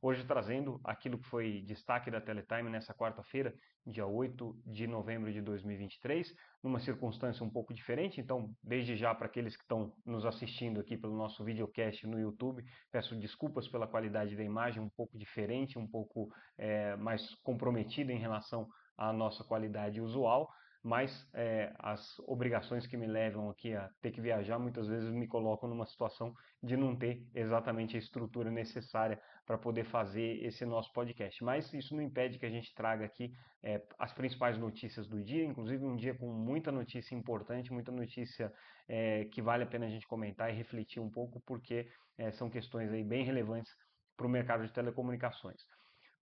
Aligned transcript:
Hoje 0.00 0.24
trazendo 0.24 0.80
aquilo 0.84 1.18
que 1.18 1.28
foi 1.28 1.60
destaque 1.62 2.08
da 2.08 2.20
Teletime 2.20 2.70
nessa 2.70 2.94
quarta-feira, 2.94 3.52
dia 3.84 4.06
8 4.06 4.56
de 4.64 4.86
novembro 4.86 5.32
de 5.32 5.40
2023, 5.40 6.32
numa 6.62 6.78
circunstância 6.78 7.44
um 7.44 7.50
pouco 7.50 7.74
diferente. 7.74 8.20
Então, 8.20 8.54
desde 8.62 8.96
já 8.96 9.12
para 9.12 9.26
aqueles 9.26 9.56
que 9.56 9.64
estão 9.64 9.92
nos 10.06 10.24
assistindo 10.24 10.78
aqui 10.78 10.96
pelo 10.96 11.16
nosso 11.16 11.42
videocast 11.42 12.06
no 12.06 12.16
YouTube, 12.16 12.64
peço 12.92 13.16
desculpas 13.16 13.66
pela 13.66 13.88
qualidade 13.88 14.36
da 14.36 14.44
imagem, 14.44 14.80
um 14.80 14.88
pouco 14.88 15.18
diferente, 15.18 15.80
um 15.80 15.86
pouco 15.88 16.32
é, 16.56 16.94
mais 16.94 17.34
comprometida 17.42 18.12
em 18.12 18.18
relação 18.18 18.68
à 18.96 19.12
nossa 19.12 19.42
qualidade 19.42 20.00
usual 20.00 20.48
mas 20.82 21.28
é, 21.34 21.74
as 21.78 22.18
obrigações 22.20 22.86
que 22.86 22.96
me 22.96 23.06
levam 23.06 23.50
aqui 23.50 23.74
a 23.74 23.90
ter 24.00 24.12
que 24.12 24.20
viajar 24.20 24.58
muitas 24.58 24.86
vezes 24.86 25.10
me 25.10 25.26
colocam 25.26 25.68
numa 25.68 25.86
situação 25.86 26.32
de 26.62 26.76
não 26.76 26.96
ter 26.96 27.26
exatamente 27.34 27.96
a 27.96 27.98
estrutura 27.98 28.50
necessária 28.50 29.20
para 29.48 29.56
poder 29.56 29.84
fazer 29.84 30.44
esse 30.44 30.66
nosso 30.66 30.92
podcast. 30.92 31.42
Mas 31.42 31.72
isso 31.72 31.96
não 31.96 32.02
impede 32.02 32.38
que 32.38 32.44
a 32.44 32.50
gente 32.50 32.74
traga 32.74 33.06
aqui 33.06 33.32
é, 33.62 33.82
as 33.98 34.12
principais 34.12 34.58
notícias 34.58 35.08
do 35.08 35.24
dia, 35.24 35.42
inclusive 35.42 35.82
um 35.86 35.96
dia 35.96 36.14
com 36.14 36.30
muita 36.30 36.70
notícia 36.70 37.14
importante, 37.14 37.72
muita 37.72 37.90
notícia 37.90 38.52
é, 38.86 39.24
que 39.24 39.40
vale 39.40 39.64
a 39.64 39.66
pena 39.66 39.86
a 39.86 39.88
gente 39.88 40.06
comentar 40.06 40.50
e 40.50 40.54
refletir 40.54 41.00
um 41.00 41.08
pouco, 41.10 41.40
porque 41.46 41.88
é, 42.18 42.30
são 42.30 42.50
questões 42.50 42.92
aí 42.92 43.02
bem 43.02 43.24
relevantes 43.24 43.72
para 44.18 44.26
o 44.26 44.30
mercado 44.30 44.66
de 44.66 44.72
telecomunicações. 44.72 45.62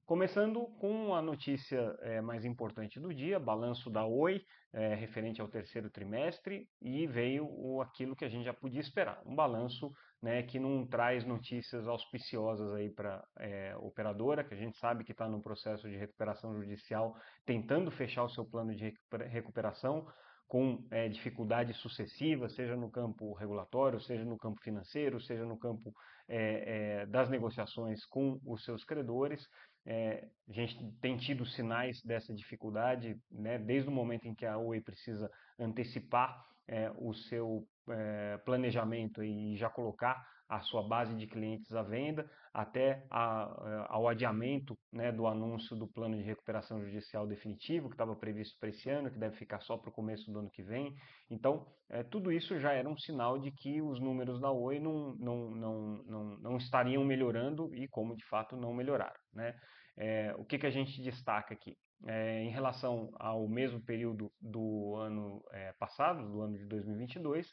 Começando 0.06 0.68
com 0.78 1.16
a 1.16 1.20
notícia 1.20 1.98
é, 2.00 2.20
mais 2.20 2.44
importante 2.44 3.00
do 3.00 3.12
dia, 3.12 3.40
balanço 3.40 3.90
da 3.90 4.06
Oi, 4.06 4.40
é, 4.72 4.94
referente 4.94 5.40
ao 5.40 5.48
terceiro 5.48 5.90
trimestre, 5.90 6.68
e 6.80 7.08
veio 7.08 7.44
o, 7.44 7.82
aquilo 7.82 8.14
que 8.14 8.24
a 8.24 8.28
gente 8.28 8.44
já 8.44 8.54
podia 8.54 8.80
esperar, 8.80 9.20
um 9.26 9.34
balanço 9.34 9.92
né, 10.22 10.44
que 10.44 10.60
não 10.60 10.86
traz 10.86 11.24
notícias 11.26 11.88
auspiciosas 11.88 12.72
aí 12.74 12.88
para 12.88 13.16
a 13.36 13.44
é, 13.44 13.76
operadora, 13.78 14.44
que 14.44 14.54
a 14.54 14.56
gente 14.56 14.78
sabe 14.78 15.02
que 15.02 15.10
está 15.10 15.28
no 15.28 15.42
processo 15.42 15.90
de 15.90 15.96
recuperação 15.96 16.54
judicial, 16.54 17.16
tentando 17.44 17.90
fechar 17.90 18.22
o 18.22 18.30
seu 18.30 18.44
plano 18.44 18.76
de 18.76 18.94
recuperação, 19.28 20.06
com 20.46 20.86
é, 20.92 21.08
dificuldades 21.08 21.76
sucessivas, 21.78 22.54
seja 22.54 22.76
no 22.76 22.90
campo 22.90 23.32
regulatório, 23.34 24.00
seja 24.00 24.24
no 24.24 24.38
campo 24.38 24.60
financeiro, 24.62 25.20
seja 25.20 25.44
no 25.44 25.58
campo 25.58 25.92
é, 26.28 27.00
é, 27.00 27.06
das 27.06 27.28
negociações 27.28 28.04
com 28.06 28.40
os 28.46 28.64
seus 28.64 28.84
credores. 28.84 29.44
É, 29.86 30.28
a 30.48 30.52
gente 30.52 30.76
tem 31.00 31.16
tido 31.16 31.46
sinais 31.46 32.02
dessa 32.02 32.34
dificuldade, 32.34 33.16
né, 33.30 33.56
desde 33.58 33.88
o 33.88 33.92
momento 33.92 34.26
em 34.26 34.34
que 34.34 34.44
a 34.44 34.58
Oi 34.58 34.80
precisa 34.80 35.30
antecipar 35.58 36.44
é, 36.66 36.90
o 36.98 37.14
seu 37.14 37.64
é, 37.88 38.36
planejamento 38.38 39.22
e 39.22 39.56
já 39.56 39.70
colocar 39.70 40.26
a 40.48 40.60
sua 40.60 40.82
base 40.86 41.14
de 41.16 41.26
clientes 41.26 41.72
à 41.74 41.82
venda, 41.82 42.28
até 42.54 43.04
a, 43.10 43.86
ao 43.88 44.08
adiamento 44.08 44.78
né, 44.92 45.10
do 45.10 45.26
anúncio 45.26 45.76
do 45.76 45.88
plano 45.88 46.16
de 46.16 46.22
recuperação 46.22 46.80
judicial 46.84 47.26
definitivo, 47.26 47.88
que 47.88 47.94
estava 47.94 48.14
previsto 48.14 48.56
para 48.60 48.68
esse 48.68 48.88
ano, 48.88 49.10
que 49.10 49.18
deve 49.18 49.36
ficar 49.36 49.60
só 49.60 49.76
para 49.76 49.90
o 49.90 49.92
começo 49.92 50.30
do 50.30 50.38
ano 50.38 50.50
que 50.50 50.62
vem. 50.62 50.94
Então, 51.28 51.66
é, 51.90 52.04
tudo 52.04 52.30
isso 52.30 52.58
já 52.60 52.72
era 52.72 52.88
um 52.88 52.96
sinal 52.96 53.38
de 53.38 53.50
que 53.50 53.82
os 53.82 54.00
números 54.00 54.40
da 54.40 54.50
Oi 54.50 54.78
não, 54.78 55.16
não, 55.16 55.50
não, 55.50 55.80
não, 56.04 56.24
não 56.38 56.56
estariam 56.56 57.04
melhorando 57.04 57.74
e, 57.74 57.88
como 57.88 58.16
de 58.16 58.24
fato, 58.26 58.56
não 58.56 58.72
melhoraram. 58.72 59.18
Né? 59.34 59.52
É, 59.96 60.34
o 60.36 60.44
que, 60.44 60.58
que 60.58 60.66
a 60.66 60.70
gente 60.70 61.00
destaca 61.02 61.54
aqui? 61.54 61.76
É, 62.06 62.42
em 62.42 62.50
relação 62.50 63.10
ao 63.18 63.48
mesmo 63.48 63.80
período 63.80 64.30
do 64.40 64.94
ano 64.96 65.42
é, 65.50 65.72
passado, 65.78 66.28
do 66.28 66.42
ano 66.42 66.58
de 66.58 66.66
2022, 66.66 67.50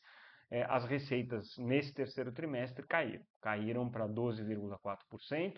é, 0.51 0.63
as 0.65 0.85
receitas 0.85 1.57
nesse 1.57 1.93
terceiro 1.93 2.31
trimestre 2.31 2.85
caíram. 2.85 3.23
Caíram 3.41 3.89
para 3.89 4.07
12,4%, 4.07 5.53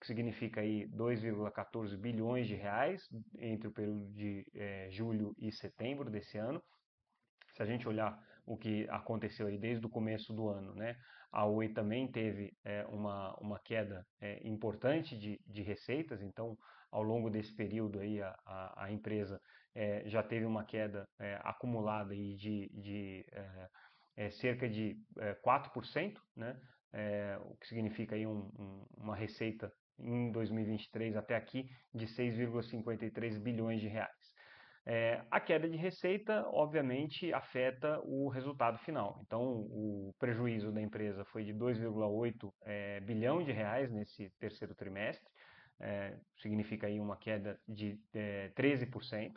que 0.00 0.06
significa 0.06 0.60
aí 0.60 0.88
2,14 0.88 1.96
bilhões 1.96 2.48
de 2.48 2.56
reais 2.56 3.08
entre 3.38 3.68
o 3.68 3.72
período 3.72 4.06
de 4.12 4.44
julho 4.90 5.34
e 5.38 5.52
setembro 5.52 6.10
desse 6.10 6.36
ano. 6.36 6.62
Se 7.54 7.62
a 7.62 7.66
gente 7.66 7.88
olhar 7.88 8.20
o 8.46 8.56
que 8.56 8.86
aconteceu 8.90 9.46
aí 9.46 9.58
desde 9.58 9.86
o 9.86 9.90
começo 9.90 10.32
do 10.32 10.48
ano, 10.48 10.74
né? 10.74 10.96
A 11.32 11.46
Oi 11.46 11.68
também 11.70 12.10
teve 12.10 12.52
é, 12.64 12.84
uma, 12.86 13.34
uma 13.40 13.58
queda 13.58 14.06
é, 14.20 14.46
importante 14.46 15.18
de, 15.18 15.40
de 15.46 15.62
receitas, 15.62 16.22
então 16.22 16.56
ao 16.92 17.02
longo 17.02 17.28
desse 17.28 17.52
período 17.56 17.98
aí 17.98 18.22
a, 18.22 18.36
a, 18.46 18.84
a 18.84 18.92
empresa 18.92 19.40
é, 19.74 20.08
já 20.08 20.22
teve 20.22 20.44
uma 20.46 20.64
queda 20.64 21.08
é, 21.18 21.40
acumulada 21.42 22.12
aí 22.12 22.36
de, 22.36 22.70
de 22.72 23.26
é, 23.32 23.68
é, 24.16 24.30
cerca 24.30 24.68
de 24.68 24.96
é, 25.18 25.34
4%, 25.34 26.14
né? 26.36 26.56
O 27.50 27.56
que 27.56 27.66
significa 27.66 28.14
aí 28.14 28.24
um, 28.24 28.48
um, 28.56 28.86
uma 28.98 29.16
receita 29.16 29.68
em 29.98 30.30
2023 30.30 31.16
até 31.16 31.34
aqui 31.34 31.68
de 31.92 32.06
6,53 32.06 33.36
bilhões 33.40 33.80
de 33.80 33.88
reais. 33.88 34.23
É, 34.86 35.22
a 35.30 35.40
queda 35.40 35.68
de 35.68 35.76
receita, 35.76 36.46
obviamente, 36.48 37.32
afeta 37.32 38.00
o 38.04 38.28
resultado 38.28 38.78
final. 38.78 39.18
Então, 39.26 39.42
o 39.42 40.14
prejuízo 40.18 40.70
da 40.70 40.80
empresa 40.80 41.24
foi 41.24 41.42
de 41.42 41.54
2,8 41.54 42.52
é, 42.62 43.00
bilhão 43.00 43.42
de 43.42 43.50
reais 43.50 43.90
nesse 43.90 44.30
terceiro 44.38 44.74
trimestre, 44.74 45.26
é, 45.80 46.16
significa 46.36 46.86
aí 46.86 47.00
uma 47.00 47.16
queda 47.16 47.58
de 47.66 47.98
13%. 48.54 49.32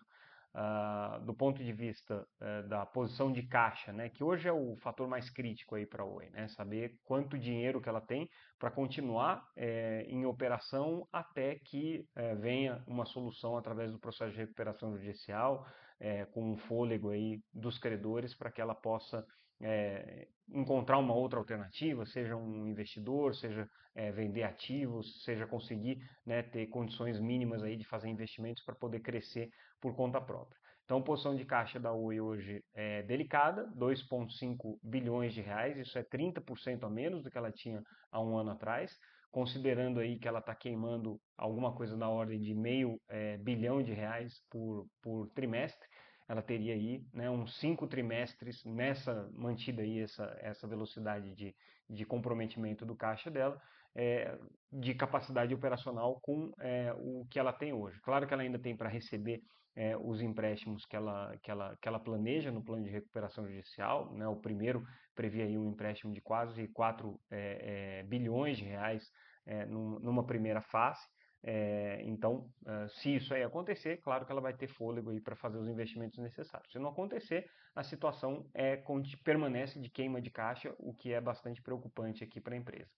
Uh, 0.57 1.23
do 1.23 1.35
ponto 1.35 1.63
de 1.63 1.71
vista 1.71 2.27
uh, 2.41 2.67
da 2.67 2.83
posição 2.83 3.31
de 3.31 3.43
caixa, 3.43 3.93
né, 3.93 4.09
que 4.09 4.23
hoje 4.23 4.47
é 4.47 4.51
o 4.51 4.75
fator 4.77 5.07
mais 5.07 5.29
crítico 5.29 5.75
aí 5.75 5.85
para 5.85 6.01
a 6.01 6.05
Oi, 6.07 6.31
né, 6.31 6.47
saber 6.47 6.97
quanto 7.03 7.37
dinheiro 7.37 7.79
que 7.79 7.87
ela 7.87 8.01
tem 8.01 8.27
para 8.57 8.71
continuar 8.71 9.47
é, 9.55 10.03
em 10.09 10.25
operação 10.25 11.07
até 11.13 11.59
que 11.59 12.07
é, 12.15 12.33
venha 12.33 12.83
uma 12.87 13.05
solução 13.05 13.55
através 13.55 13.91
do 13.91 13.99
processo 13.99 14.31
de 14.31 14.37
recuperação 14.39 14.97
judicial, 14.97 15.63
é, 15.99 16.25
com 16.25 16.53
um 16.53 16.57
fôlego 16.57 17.11
aí 17.11 17.39
dos 17.53 17.77
credores 17.77 18.33
para 18.33 18.51
que 18.51 18.59
ela 18.59 18.73
possa 18.73 19.23
é, 19.61 20.27
encontrar 20.49 20.97
uma 20.97 21.13
outra 21.13 21.39
alternativa, 21.39 22.05
seja 22.05 22.35
um 22.35 22.67
investidor, 22.67 23.35
seja 23.35 23.67
é, 23.95 24.11
vender 24.11 24.43
ativos, 24.43 25.23
seja 25.23 25.45
conseguir 25.45 25.99
né, 26.25 26.43
ter 26.43 26.67
condições 26.67 27.19
mínimas 27.19 27.63
aí 27.63 27.75
de 27.75 27.87
fazer 27.87 28.09
investimentos 28.09 28.63
para 28.63 28.75
poder 28.75 28.99
crescer 29.01 29.49
por 29.81 29.95
conta 29.95 30.21
própria. 30.21 30.57
Então, 30.85 31.01
posição 31.01 31.35
de 31.35 31.43
caixa 31.43 31.77
da 31.79 31.91
Oi 31.91 32.21
hoje 32.21 32.63
é 32.73 33.03
delicada, 33.03 33.67
2,5 33.75 34.79
bilhões 34.81 35.33
de 35.33 35.41
reais, 35.41 35.77
isso 35.77 35.99
é 35.99 36.03
30% 36.03 36.85
a 36.85 36.89
menos 36.89 37.23
do 37.23 37.29
que 37.29 37.37
ela 37.37 37.51
tinha 37.51 37.83
há 38.09 38.21
um 38.21 38.37
ano 38.37 38.51
atrás, 38.51 38.97
considerando 39.29 39.99
aí 39.99 40.17
que 40.17 40.29
ela 40.29 40.39
está 40.39 40.55
queimando 40.55 41.19
alguma 41.37 41.75
coisa 41.75 41.97
na 41.97 42.09
ordem 42.09 42.39
de 42.39 42.55
meio 42.55 43.01
é, 43.09 43.37
bilhão 43.37 43.83
de 43.83 43.91
reais 43.91 44.33
por, 44.49 44.87
por 45.01 45.29
trimestre, 45.31 45.85
ela 46.27 46.41
teria 46.41 46.73
aí 46.73 47.03
né, 47.13 47.29
uns 47.29 47.57
cinco 47.59 47.87
trimestres 47.87 48.63
nessa 48.65 49.29
mantida 49.33 49.81
aí 49.81 50.01
essa, 50.01 50.37
essa 50.41 50.67
velocidade 50.67 51.33
de, 51.33 51.55
de 51.89 52.05
comprometimento 52.05 52.85
do 52.85 52.95
caixa 52.95 53.31
dela, 53.31 53.61
é, 53.95 54.37
de 54.71 54.93
capacidade 54.93 55.53
operacional 55.53 56.19
com 56.21 56.51
é, 56.59 56.93
o 56.97 57.25
que 57.29 57.39
ela 57.39 57.53
tem 57.53 57.73
hoje. 57.73 57.99
Claro 58.01 58.27
que 58.27 58.33
ela 58.33 58.43
ainda 58.43 58.59
tem 58.59 58.75
para 58.75 58.89
receber 58.89 59.41
é, 59.77 59.95
os 59.95 60.21
empréstimos 60.21 60.85
que 60.85 60.95
ela, 60.95 61.37
que, 61.43 61.51
ela, 61.51 61.77
que 61.79 61.87
ela 61.87 61.99
planeja 61.99 62.51
no 62.51 62.63
plano 62.63 62.83
de 62.83 62.89
recuperação 62.89 63.47
judicial. 63.47 64.11
Né? 64.13 64.27
O 64.27 64.35
primeiro 64.35 64.83
previa 65.15 65.45
aí 65.45 65.57
um 65.57 65.69
empréstimo 65.69 66.11
de 66.11 66.19
quase 66.19 66.67
4 66.69 67.19
é, 67.29 67.99
é, 67.99 68.03
bilhões 68.03 68.57
de 68.57 68.65
reais 68.65 69.07
é, 69.45 69.65
numa 69.65 70.25
primeira 70.25 70.61
fase. 70.61 70.99
É, 71.43 72.01
então, 72.03 72.49
uh, 72.65 72.89
se 72.89 73.15
isso 73.15 73.33
aí 73.33 73.43
acontecer, 73.43 73.97
claro 73.97 74.25
que 74.25 74.31
ela 74.31 74.41
vai 74.41 74.53
ter 74.53 74.67
fôlego 74.67 75.11
aí 75.11 75.21
para 75.21 75.35
fazer 75.35 75.57
os 75.57 75.67
investimentos 75.67 76.17
necessários. 76.17 76.71
Se 76.71 76.79
não 76.79 76.89
acontecer, 76.89 77.49
a 77.75 77.83
situação 77.83 78.49
é 78.53 78.81
permanece 79.23 79.79
de 79.79 79.89
queima 79.89 80.21
de 80.21 80.29
caixa, 80.29 80.73
o 80.79 80.93
que 80.93 81.13
é 81.13 81.21
bastante 81.21 81.61
preocupante 81.61 82.23
aqui 82.23 82.41
para 82.41 82.55
a 82.55 82.57
empresa. 82.57 82.89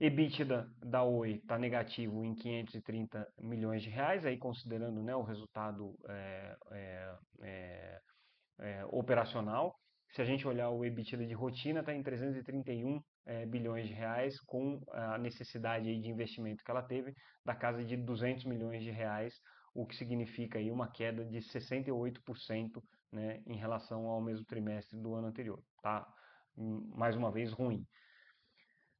EBITDA 0.00 0.66
da 0.78 1.02
Oi 1.02 1.32
está 1.32 1.58
negativo 1.58 2.24
em 2.24 2.34
530 2.34 3.28
milhões 3.38 3.82
de 3.82 3.90
reais, 3.90 4.24
aí 4.24 4.38
considerando 4.38 5.02
né, 5.02 5.14
o 5.14 5.22
resultado 5.22 5.94
é, 6.08 6.56
é 8.58 8.84
operacional. 8.86 9.78
Se 10.12 10.22
a 10.22 10.24
gente 10.24 10.48
olhar 10.48 10.70
o 10.70 10.84
EBITDA 10.84 11.26
de 11.26 11.34
rotina, 11.34 11.80
está 11.80 11.94
em 11.94 12.02
331 12.02 13.02
é, 13.26 13.46
bilhões 13.46 13.86
de 13.86 13.94
reais, 13.94 14.38
com 14.40 14.80
a 14.92 15.18
necessidade 15.18 16.00
de 16.00 16.08
investimento 16.08 16.64
que 16.64 16.70
ela 16.70 16.82
teve 16.82 17.14
da 17.44 17.54
casa 17.54 17.84
de 17.84 17.96
200 17.96 18.44
milhões 18.44 18.82
de 18.82 18.90
reais, 18.90 19.34
o 19.74 19.86
que 19.86 19.94
significa 19.94 20.58
aí 20.58 20.70
uma 20.70 20.90
queda 20.90 21.24
de 21.24 21.38
68% 21.38 22.82
né, 23.12 23.40
em 23.46 23.56
relação 23.56 24.06
ao 24.06 24.20
mesmo 24.20 24.44
trimestre 24.44 24.98
do 25.00 25.14
ano 25.14 25.28
anterior. 25.28 25.62
Tá? 25.82 26.06
Mais 26.56 27.16
uma 27.16 27.30
vez, 27.30 27.52
ruim. 27.52 27.84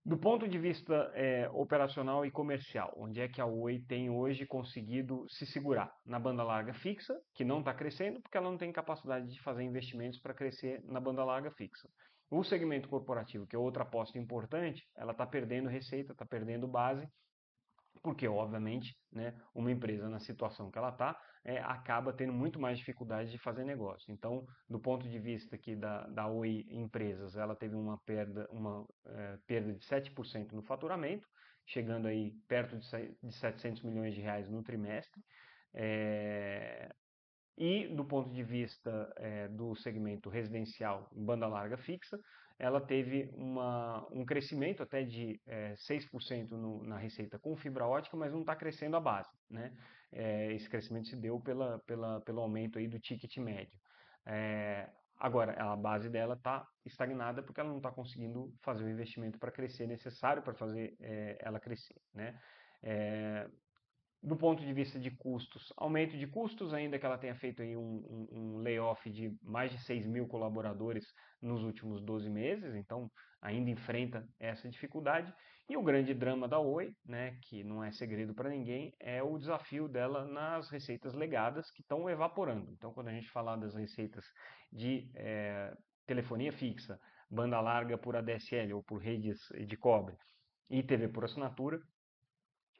Do 0.04 0.16
ponto 0.16 0.48
de 0.48 0.58
vista 0.58 1.12
é, 1.14 1.48
operacional 1.52 2.24
e 2.24 2.30
comercial, 2.30 2.94
onde 2.96 3.20
é 3.20 3.28
que 3.28 3.40
a 3.40 3.44
Oi 3.44 3.84
tem 3.86 4.08
hoje 4.08 4.46
conseguido 4.46 5.26
se 5.28 5.44
segurar? 5.44 5.92
Na 6.06 6.18
banda 6.18 6.42
larga 6.42 6.72
fixa, 6.72 7.14
que 7.34 7.44
não 7.44 7.58
está 7.58 7.74
crescendo 7.74 8.20
porque 8.22 8.38
ela 8.38 8.50
não 8.50 8.56
tem 8.56 8.72
capacidade 8.72 9.28
de 9.28 9.42
fazer 9.42 9.62
investimentos 9.62 10.18
para 10.18 10.32
crescer 10.32 10.82
na 10.84 11.00
banda 11.00 11.22
larga 11.22 11.50
fixa. 11.50 11.86
O 12.30 12.44
segmento 12.44 12.88
corporativo, 12.88 13.46
que 13.46 13.56
é 13.56 13.58
outra 13.58 13.82
aposta 13.82 14.16
importante, 14.18 14.86
ela 14.96 15.10
está 15.12 15.26
perdendo 15.26 15.68
receita, 15.68 16.12
está 16.12 16.24
perdendo 16.24 16.68
base, 16.68 17.08
porque, 18.02 18.26
obviamente, 18.28 18.96
né, 19.12 19.34
uma 19.54 19.70
empresa 19.70 20.08
na 20.08 20.20
situação 20.20 20.70
que 20.70 20.78
ela 20.78 20.90
está, 20.90 21.20
é, 21.44 21.58
acaba 21.58 22.12
tendo 22.12 22.32
muito 22.32 22.58
mais 22.58 22.78
dificuldade 22.78 23.30
de 23.30 23.38
fazer 23.38 23.64
negócio. 23.64 24.12
Então, 24.12 24.46
do 24.68 24.78
ponto 24.78 25.08
de 25.08 25.18
vista 25.18 25.56
aqui 25.56 25.74
da, 25.74 26.06
da 26.06 26.26
Oi 26.28 26.64
Empresas, 26.70 27.36
ela 27.36 27.56
teve 27.56 27.74
uma 27.74 27.98
perda, 27.98 28.48
uma, 28.50 28.86
é, 29.06 29.38
perda 29.46 29.72
de 29.72 29.84
7% 29.84 30.52
no 30.52 30.62
faturamento, 30.62 31.26
chegando 31.66 32.06
aí 32.06 32.32
perto 32.48 32.78
de, 32.78 32.88
de 33.22 33.32
700 33.32 33.82
milhões 33.82 34.14
de 34.14 34.20
reais 34.20 34.48
no 34.48 34.62
trimestre. 34.62 35.20
É, 35.74 36.94
e 37.60 37.86
do 37.88 38.06
ponto 38.06 38.30
de 38.30 38.42
vista 38.42 39.12
é, 39.16 39.46
do 39.48 39.76
segmento 39.76 40.30
residencial 40.30 41.06
em 41.14 41.22
banda 41.22 41.46
larga 41.46 41.76
fixa, 41.76 42.18
ela 42.58 42.80
teve 42.80 43.30
uma, 43.34 44.06
um 44.10 44.24
crescimento 44.24 44.82
até 44.82 45.02
de 45.02 45.38
é, 45.46 45.74
6% 45.74 46.52
no, 46.52 46.82
na 46.84 46.96
receita 46.96 47.38
com 47.38 47.54
fibra 47.54 47.86
ótica, 47.86 48.16
mas 48.16 48.32
não 48.32 48.40
está 48.40 48.56
crescendo 48.56 48.96
a 48.96 49.00
base. 49.00 49.28
Né? 49.50 49.72
É, 50.10 50.54
esse 50.54 50.70
crescimento 50.70 51.08
se 51.08 51.16
deu 51.16 51.38
pela, 51.38 51.78
pela, 51.80 52.20
pelo 52.22 52.40
aumento 52.40 52.78
aí 52.78 52.88
do 52.88 52.98
ticket 52.98 53.36
médio. 53.36 53.78
Agora, 55.20 55.52
a 55.62 55.76
base 55.76 56.08
dela 56.08 56.34
está 56.34 56.66
estagnada 56.82 57.42
porque 57.42 57.60
ela 57.60 57.68
não 57.68 57.76
está 57.76 57.92
conseguindo 57.92 58.50
fazer 58.62 58.84
o 58.84 58.88
investimento 58.88 59.38
para 59.38 59.50
crescer 59.50 59.86
necessário 59.86 60.42
para 60.42 60.54
fazer 60.54 60.96
é, 60.98 61.36
ela 61.40 61.60
crescer. 61.60 62.00
Né? 62.14 62.40
É, 62.82 63.46
do 64.22 64.36
ponto 64.36 64.64
de 64.64 64.72
vista 64.72 64.98
de 64.98 65.10
custos, 65.10 65.72
aumento 65.76 66.16
de 66.16 66.26
custos, 66.26 66.74
ainda 66.74 66.98
que 66.98 67.06
ela 67.06 67.16
tenha 67.16 67.34
feito 67.34 67.62
aí 67.62 67.74
um, 67.74 67.80
um, 67.80 68.28
um, 68.32 68.58
layoff 68.58 69.08
de 69.08 69.34
mais 69.42 69.70
de 69.70 69.78
6 69.78 70.06
mil 70.06 70.28
colaboradores 70.28 71.06
nos 71.40 71.62
últimos 71.62 72.02
12 72.02 72.28
meses, 72.28 72.74
então 72.74 73.10
ainda 73.40 73.70
enfrenta 73.70 74.28
essa 74.38 74.68
dificuldade. 74.68 75.32
E 75.70 75.76
o 75.76 75.82
grande 75.82 76.12
drama 76.12 76.46
da 76.46 76.58
Oi, 76.58 76.92
né, 77.06 77.38
que 77.42 77.64
não 77.64 77.82
é 77.82 77.90
segredo 77.92 78.34
para 78.34 78.50
ninguém, 78.50 78.92
é 79.00 79.22
o 79.22 79.38
desafio 79.38 79.88
dela 79.88 80.26
nas 80.26 80.68
receitas 80.68 81.14
legadas 81.14 81.70
que 81.70 81.80
estão 81.80 82.10
evaporando. 82.10 82.70
Então, 82.72 82.92
quando 82.92 83.08
a 83.08 83.12
gente 83.12 83.30
falar 83.30 83.56
das 83.56 83.74
receitas 83.74 84.24
de 84.70 85.10
é, 85.14 85.72
telefonia 86.06 86.52
fixa, 86.52 87.00
banda 87.30 87.60
larga 87.60 87.96
por 87.96 88.16
ADSL 88.16 88.74
ou 88.74 88.82
por 88.82 89.00
redes 89.00 89.38
de 89.66 89.76
cobre 89.76 90.16
e 90.68 90.82
TV 90.82 91.08
por 91.08 91.24
assinatura, 91.24 91.80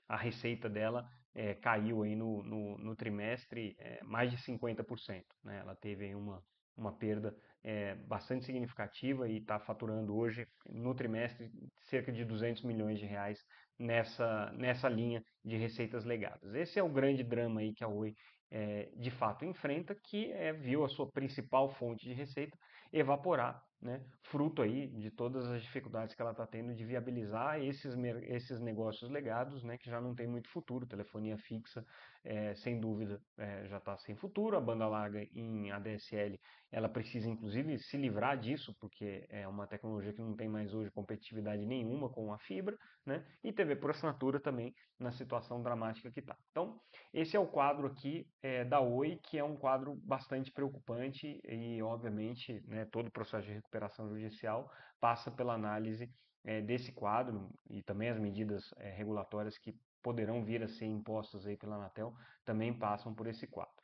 a 0.09 0.17
receita 0.17 0.69
dela 0.69 1.09
é, 1.35 1.55
caiu 1.55 2.03
aí 2.03 2.15
no, 2.17 2.43
no, 2.43 2.79
no 2.79 2.97
trimestre 2.97 3.77
é, 3.79 4.03
mais 4.03 4.31
de 4.31 4.37
50%. 4.39 5.23
Né? 5.45 5.59
Ela 5.59 5.75
teve 5.75 6.15
uma, 6.15 6.43
uma 6.77 6.93
perda 6.93 7.37
é, 7.63 7.95
bastante 7.95 8.45
significativa 8.45 9.29
e 9.29 9.39
está 9.39 9.59
faturando 9.59 10.17
hoje, 10.17 10.47
no 10.69 10.95
trimestre, 10.95 11.51
cerca 11.89 12.11
de 12.13 12.25
200 12.25 12.63
milhões 12.63 12.99
de 12.99 13.07
reais 13.07 13.39
nessa, 13.79 14.51
nessa 14.53 14.89
linha 14.89 15.23
de 15.45 15.57
receitas 15.57 16.05
legadas. 16.05 16.55
Esse 16.55 16.79
é 16.79 16.83
o 16.83 16.89
grande 16.89 17.23
drama 17.23 17.61
aí 17.61 17.73
que 17.73 17.85
a 17.85 17.89
Oi 17.89 18.15
é, 18.51 18.91
de 18.97 19.11
fato 19.13 19.45
enfrenta, 19.45 19.95
que 19.95 20.33
é, 20.33 20.53
viu 20.53 20.85
a 20.85 20.89
sua 20.89 21.11
principal 21.11 21.69
fonte 21.75 22.05
de 22.05 22.13
receita 22.13 22.59
evaporar, 22.93 23.63
né, 23.81 24.05
fruto 24.25 24.63
aí 24.63 24.87
de 24.89 25.11
todas 25.11 25.47
as 25.47 25.63
dificuldades 25.63 26.15
que 26.15 26.21
ela 26.21 26.33
está 26.33 26.47
tendo 26.47 26.75
de 26.75 26.85
viabilizar 26.85 27.61
esses, 27.61 27.97
esses 28.25 28.61
negócios 28.61 29.11
legados, 29.11 29.65
né, 29.65 29.79
que 29.79 29.89
já 29.89 30.01
não 30.01 30.15
tem 30.15 30.27
muito 30.27 30.49
futuro, 30.51 30.87
telefonia 30.87 31.39
fixa, 31.39 31.85
é, 32.23 32.55
sem 32.57 32.79
dúvida, 32.79 33.21
é, 33.39 33.67
já 33.69 33.79
está 33.79 33.97
sem 33.99 34.15
futuro, 34.15 34.57
a 34.57 34.61
banda 34.61 34.87
larga 34.87 35.23
em 35.33 35.71
ADSL, 35.71 36.39
ela 36.71 36.89
precisa 36.89 37.29
inclusive 37.29 37.79
se 37.79 37.97
livrar 37.97 38.39
disso, 38.39 38.77
porque 38.79 39.27
é 39.31 39.49
uma 39.49 39.67
tecnologia 39.67 40.13
que 40.13 40.21
não 40.21 40.37
tem 40.37 40.49
mais 40.49 40.75
hoje 40.75 40.91
competitividade 40.91 41.65
nenhuma 41.65 42.11
com 42.11 42.33
a 42.33 42.39
fibra, 42.39 42.77
né, 43.07 43.25
e 43.43 43.53
TV 43.53 43.77
por 43.77 43.91
assinatura 43.91 44.39
também 44.39 44.75
na 44.99 45.11
situação 45.13 45.63
dramática 45.63 46.11
que 46.13 46.21
está. 46.21 46.37
Então, 46.51 46.79
esse 47.13 47.35
é 47.35 47.41
o 47.41 47.47
quadro 47.47 47.87
aqui 47.87 48.27
é, 48.43 48.65
da 48.65 48.81
Oi, 48.81 49.19
que 49.25 49.39
é 49.39 49.45
um 49.45 49.57
quadro 49.57 49.97
bastante 50.05 50.53
preocupante 50.53 51.41
e, 51.45 51.83
obviamente, 51.83 52.63
né, 52.67 52.85
todo 52.85 53.09
o 53.09 53.13
processo 53.13 53.47
de 53.47 53.55
recuperação 53.71 54.09
judicial 54.09 54.71
passa 55.01 55.31
pela 55.31 55.55
análise 55.55 56.13
é, 56.45 56.61
desse 56.61 56.93
quadro 56.93 57.49
e 57.69 57.83
também 57.83 58.09
as 58.09 58.19
medidas 58.19 58.75
é, 58.79 58.91
regulatórias 58.91 59.57
que 59.59 59.75
poderão 60.03 60.45
vir 60.45 60.63
a 60.63 60.69
ser 60.69 60.87
impostas 60.87 61.47
aí 61.47 61.57
pela 61.57 61.77
Anatel 61.77 62.13
também 62.45 62.77
passam 62.77 63.15
por 63.15 63.27
esse 63.29 63.47
quadro. 63.47 63.75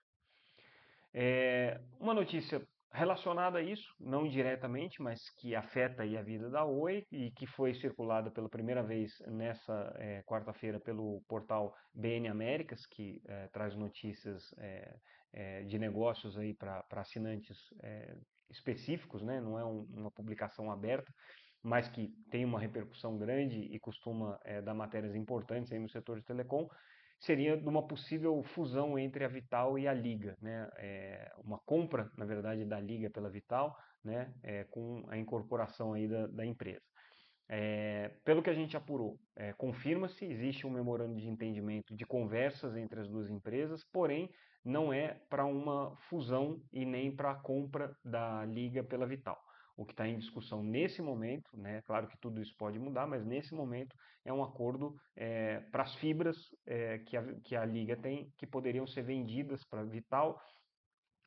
É, 1.14 1.80
uma 2.00 2.12
notícia 2.12 2.66
relacionada 2.90 3.58
a 3.58 3.62
isso, 3.62 3.94
não 4.00 4.26
diretamente, 4.26 5.02
mas 5.02 5.28
que 5.38 5.54
afeta 5.54 6.02
a 6.02 6.22
vida 6.22 6.48
da 6.48 6.64
Oi 6.64 7.06
e 7.12 7.30
que 7.32 7.46
foi 7.46 7.74
circulada 7.74 8.30
pela 8.30 8.48
primeira 8.48 8.82
vez 8.82 9.12
nessa 9.26 9.94
é, 9.98 10.22
quarta-feira 10.22 10.80
pelo 10.80 11.22
portal 11.28 11.74
BN 11.94 12.28
Américas, 12.28 12.86
que 12.86 13.20
é, 13.26 13.48
traz 13.48 13.76
notícias 13.76 14.54
é, 14.58 14.96
de 15.66 15.78
negócios 15.78 16.38
aí 16.38 16.54
para 16.54 16.84
assinantes 16.92 17.58
específicos, 18.50 19.22
né? 19.22 19.40
não 19.40 19.58
é 19.58 19.64
um, 19.64 19.86
uma 19.94 20.10
publicação 20.10 20.70
aberta, 20.70 21.12
mas 21.62 21.88
que 21.88 22.08
tem 22.30 22.44
uma 22.44 22.60
repercussão 22.60 23.18
grande 23.18 23.58
e 23.58 23.78
costuma 23.78 24.38
é, 24.44 24.62
dar 24.62 24.74
matérias 24.74 25.14
importantes 25.14 25.72
aí 25.72 25.78
no 25.78 25.88
setor 25.88 26.18
de 26.18 26.24
telecom, 26.24 26.68
seria 27.18 27.56
de 27.56 27.68
uma 27.68 27.86
possível 27.86 28.42
fusão 28.42 28.98
entre 28.98 29.24
a 29.24 29.28
Vital 29.28 29.78
e 29.78 29.88
a 29.88 29.92
Liga, 29.92 30.36
né? 30.40 30.68
É, 30.76 31.32
uma 31.38 31.58
compra, 31.58 32.10
na 32.16 32.24
verdade, 32.24 32.64
da 32.64 32.78
Liga 32.78 33.10
pela 33.10 33.30
Vital, 33.30 33.76
né? 34.04 34.32
É, 34.42 34.64
com 34.64 35.04
a 35.08 35.16
incorporação 35.16 35.94
aí 35.94 36.06
da, 36.06 36.26
da 36.26 36.44
empresa. 36.44 36.84
É, 37.48 38.10
pelo 38.24 38.42
que 38.42 38.50
a 38.50 38.54
gente 38.54 38.76
apurou, 38.76 39.18
é, 39.36 39.52
confirma-se, 39.52 40.24
existe 40.24 40.66
um 40.66 40.70
memorando 40.70 41.18
de 41.18 41.28
entendimento 41.28 41.94
de 41.94 42.04
conversas 42.04 42.76
entre 42.76 43.00
as 43.00 43.08
duas 43.08 43.30
empresas, 43.30 43.84
porém 43.92 44.30
não 44.66 44.92
é 44.92 45.14
para 45.30 45.44
uma 45.44 45.96
fusão 46.08 46.60
e 46.72 46.84
nem 46.84 47.14
para 47.14 47.30
a 47.30 47.40
compra 47.40 47.96
da 48.04 48.44
liga 48.44 48.82
pela 48.82 49.06
Vital. 49.06 49.40
O 49.76 49.84
que 49.84 49.92
está 49.92 50.08
em 50.08 50.18
discussão 50.18 50.62
nesse 50.62 51.00
momento, 51.00 51.48
né, 51.56 51.82
claro 51.82 52.08
que 52.08 52.18
tudo 52.18 52.40
isso 52.42 52.54
pode 52.58 52.78
mudar, 52.78 53.06
mas 53.06 53.24
nesse 53.24 53.54
momento 53.54 53.94
é 54.24 54.32
um 54.32 54.42
acordo 54.42 54.96
é, 55.14 55.60
para 55.70 55.84
as 55.84 55.94
fibras 55.96 56.36
é, 56.66 56.98
que, 56.98 57.16
a, 57.16 57.22
que 57.44 57.54
a 57.54 57.64
liga 57.64 57.96
tem, 57.96 58.32
que 58.38 58.46
poderiam 58.46 58.86
ser 58.86 59.02
vendidas 59.02 59.62
para 59.68 59.82
a 59.82 59.84
Vital 59.84 60.40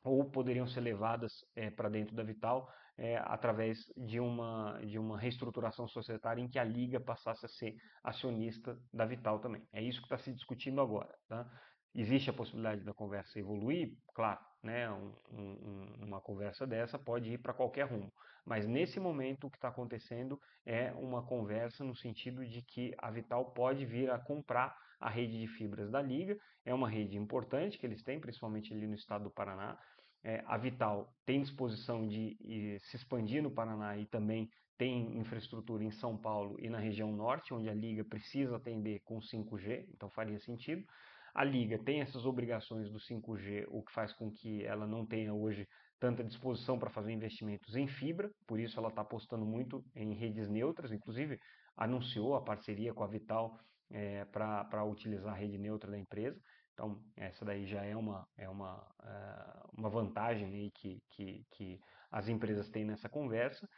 ou 0.04 0.30
poderiam 0.30 0.66
ser 0.66 0.80
levadas 0.80 1.32
é, 1.56 1.70
para 1.70 1.88
dentro 1.88 2.14
da 2.14 2.22
Vital 2.22 2.68
é, 3.00 3.16
através 3.24 3.78
de 3.96 4.20
uma, 4.20 4.78
de 4.84 4.98
uma 4.98 5.18
reestruturação 5.18 5.88
societária 5.88 6.42
em 6.42 6.48
que 6.48 6.58
a 6.58 6.64
Liga 6.64 7.00
passasse 7.00 7.46
a 7.46 7.48
ser 7.48 7.74
acionista 8.04 8.78
da 8.92 9.06
Vital 9.06 9.40
também. 9.40 9.66
É 9.72 9.82
isso 9.82 10.00
que 10.00 10.06
está 10.06 10.18
se 10.18 10.32
discutindo 10.32 10.82
agora. 10.82 11.10
Tá? 11.26 11.50
Existe 11.94 12.30
a 12.30 12.32
possibilidade 12.32 12.82
da 12.84 12.94
conversa 12.94 13.38
evoluir? 13.38 13.96
Claro, 14.14 14.38
né? 14.62 14.88
Um, 14.90 15.12
um, 15.32 15.94
uma 16.06 16.20
conversa 16.20 16.66
dessa 16.66 16.98
pode 16.98 17.32
ir 17.32 17.38
para 17.38 17.52
qualquer 17.52 17.84
rumo. 17.84 18.12
Mas 18.44 18.66
nesse 18.66 19.00
momento 19.00 19.46
o 19.46 19.50
que 19.50 19.56
está 19.56 19.68
acontecendo 19.68 20.40
é 20.64 20.92
uma 20.92 21.22
conversa 21.22 21.84
no 21.84 21.94
sentido 21.96 22.46
de 22.46 22.62
que 22.62 22.94
a 22.98 23.10
Vital 23.10 23.52
pode 23.52 23.84
vir 23.84 24.10
a 24.10 24.18
comprar 24.18 24.76
a 25.00 25.08
rede 25.08 25.40
de 25.40 25.48
fibras 25.48 25.90
da 25.90 26.00
Liga. 26.00 26.38
É 26.64 26.72
uma 26.72 26.88
rede 26.88 27.16
importante 27.16 27.78
que 27.78 27.86
eles 27.86 28.02
têm, 28.02 28.20
principalmente 28.20 28.72
ali 28.72 28.86
no 28.86 28.94
estado 28.94 29.24
do 29.24 29.30
Paraná. 29.30 29.76
É, 30.22 30.44
a 30.46 30.56
Vital 30.58 31.12
tem 31.24 31.40
disposição 31.40 32.06
de, 32.06 32.36
de 32.40 32.78
se 32.80 32.96
expandir 32.96 33.42
no 33.42 33.50
Paraná 33.50 33.96
e 33.96 34.06
também 34.06 34.48
tem 34.76 35.18
infraestrutura 35.18 35.82
em 35.82 35.90
São 35.90 36.16
Paulo 36.16 36.56
e 36.58 36.68
na 36.68 36.78
região 36.78 37.12
norte, 37.12 37.52
onde 37.52 37.68
a 37.68 37.74
Liga 37.74 38.04
precisa 38.04 38.56
atender 38.56 39.00
com 39.00 39.18
5G, 39.18 39.86
então 39.92 40.08
faria 40.10 40.38
sentido. 40.38 40.86
A 41.34 41.44
Liga 41.44 41.78
tem 41.78 42.00
essas 42.00 42.24
obrigações 42.24 42.90
do 42.90 42.98
5G, 42.98 43.66
o 43.68 43.82
que 43.82 43.92
faz 43.92 44.12
com 44.12 44.30
que 44.30 44.64
ela 44.64 44.86
não 44.86 45.06
tenha 45.06 45.32
hoje 45.32 45.66
tanta 45.98 46.24
disposição 46.24 46.78
para 46.78 46.90
fazer 46.90 47.12
investimentos 47.12 47.76
em 47.76 47.86
fibra, 47.86 48.30
por 48.46 48.58
isso 48.58 48.78
ela 48.78 48.88
está 48.88 49.02
apostando 49.02 49.44
muito 49.44 49.84
em 49.94 50.14
redes 50.14 50.48
neutras, 50.48 50.92
inclusive 50.92 51.38
anunciou 51.76 52.34
a 52.34 52.42
parceria 52.42 52.92
com 52.94 53.04
a 53.04 53.06
Vital 53.06 53.58
é, 53.90 54.24
para 54.24 54.84
utilizar 54.84 55.34
a 55.34 55.36
rede 55.36 55.58
neutra 55.58 55.90
da 55.90 55.98
empresa. 55.98 56.40
Então, 56.72 56.98
essa 57.16 57.44
daí 57.44 57.66
já 57.66 57.84
é 57.84 57.94
uma, 57.94 58.26
é 58.38 58.48
uma, 58.48 58.86
é, 59.02 59.68
uma 59.76 59.90
vantagem 59.90 60.46
aí 60.46 60.70
que, 60.70 60.98
que, 61.10 61.44
que 61.50 61.80
as 62.10 62.28
empresas 62.28 62.70
têm 62.70 62.84
nessa 62.84 63.08
conversa. 63.08 63.68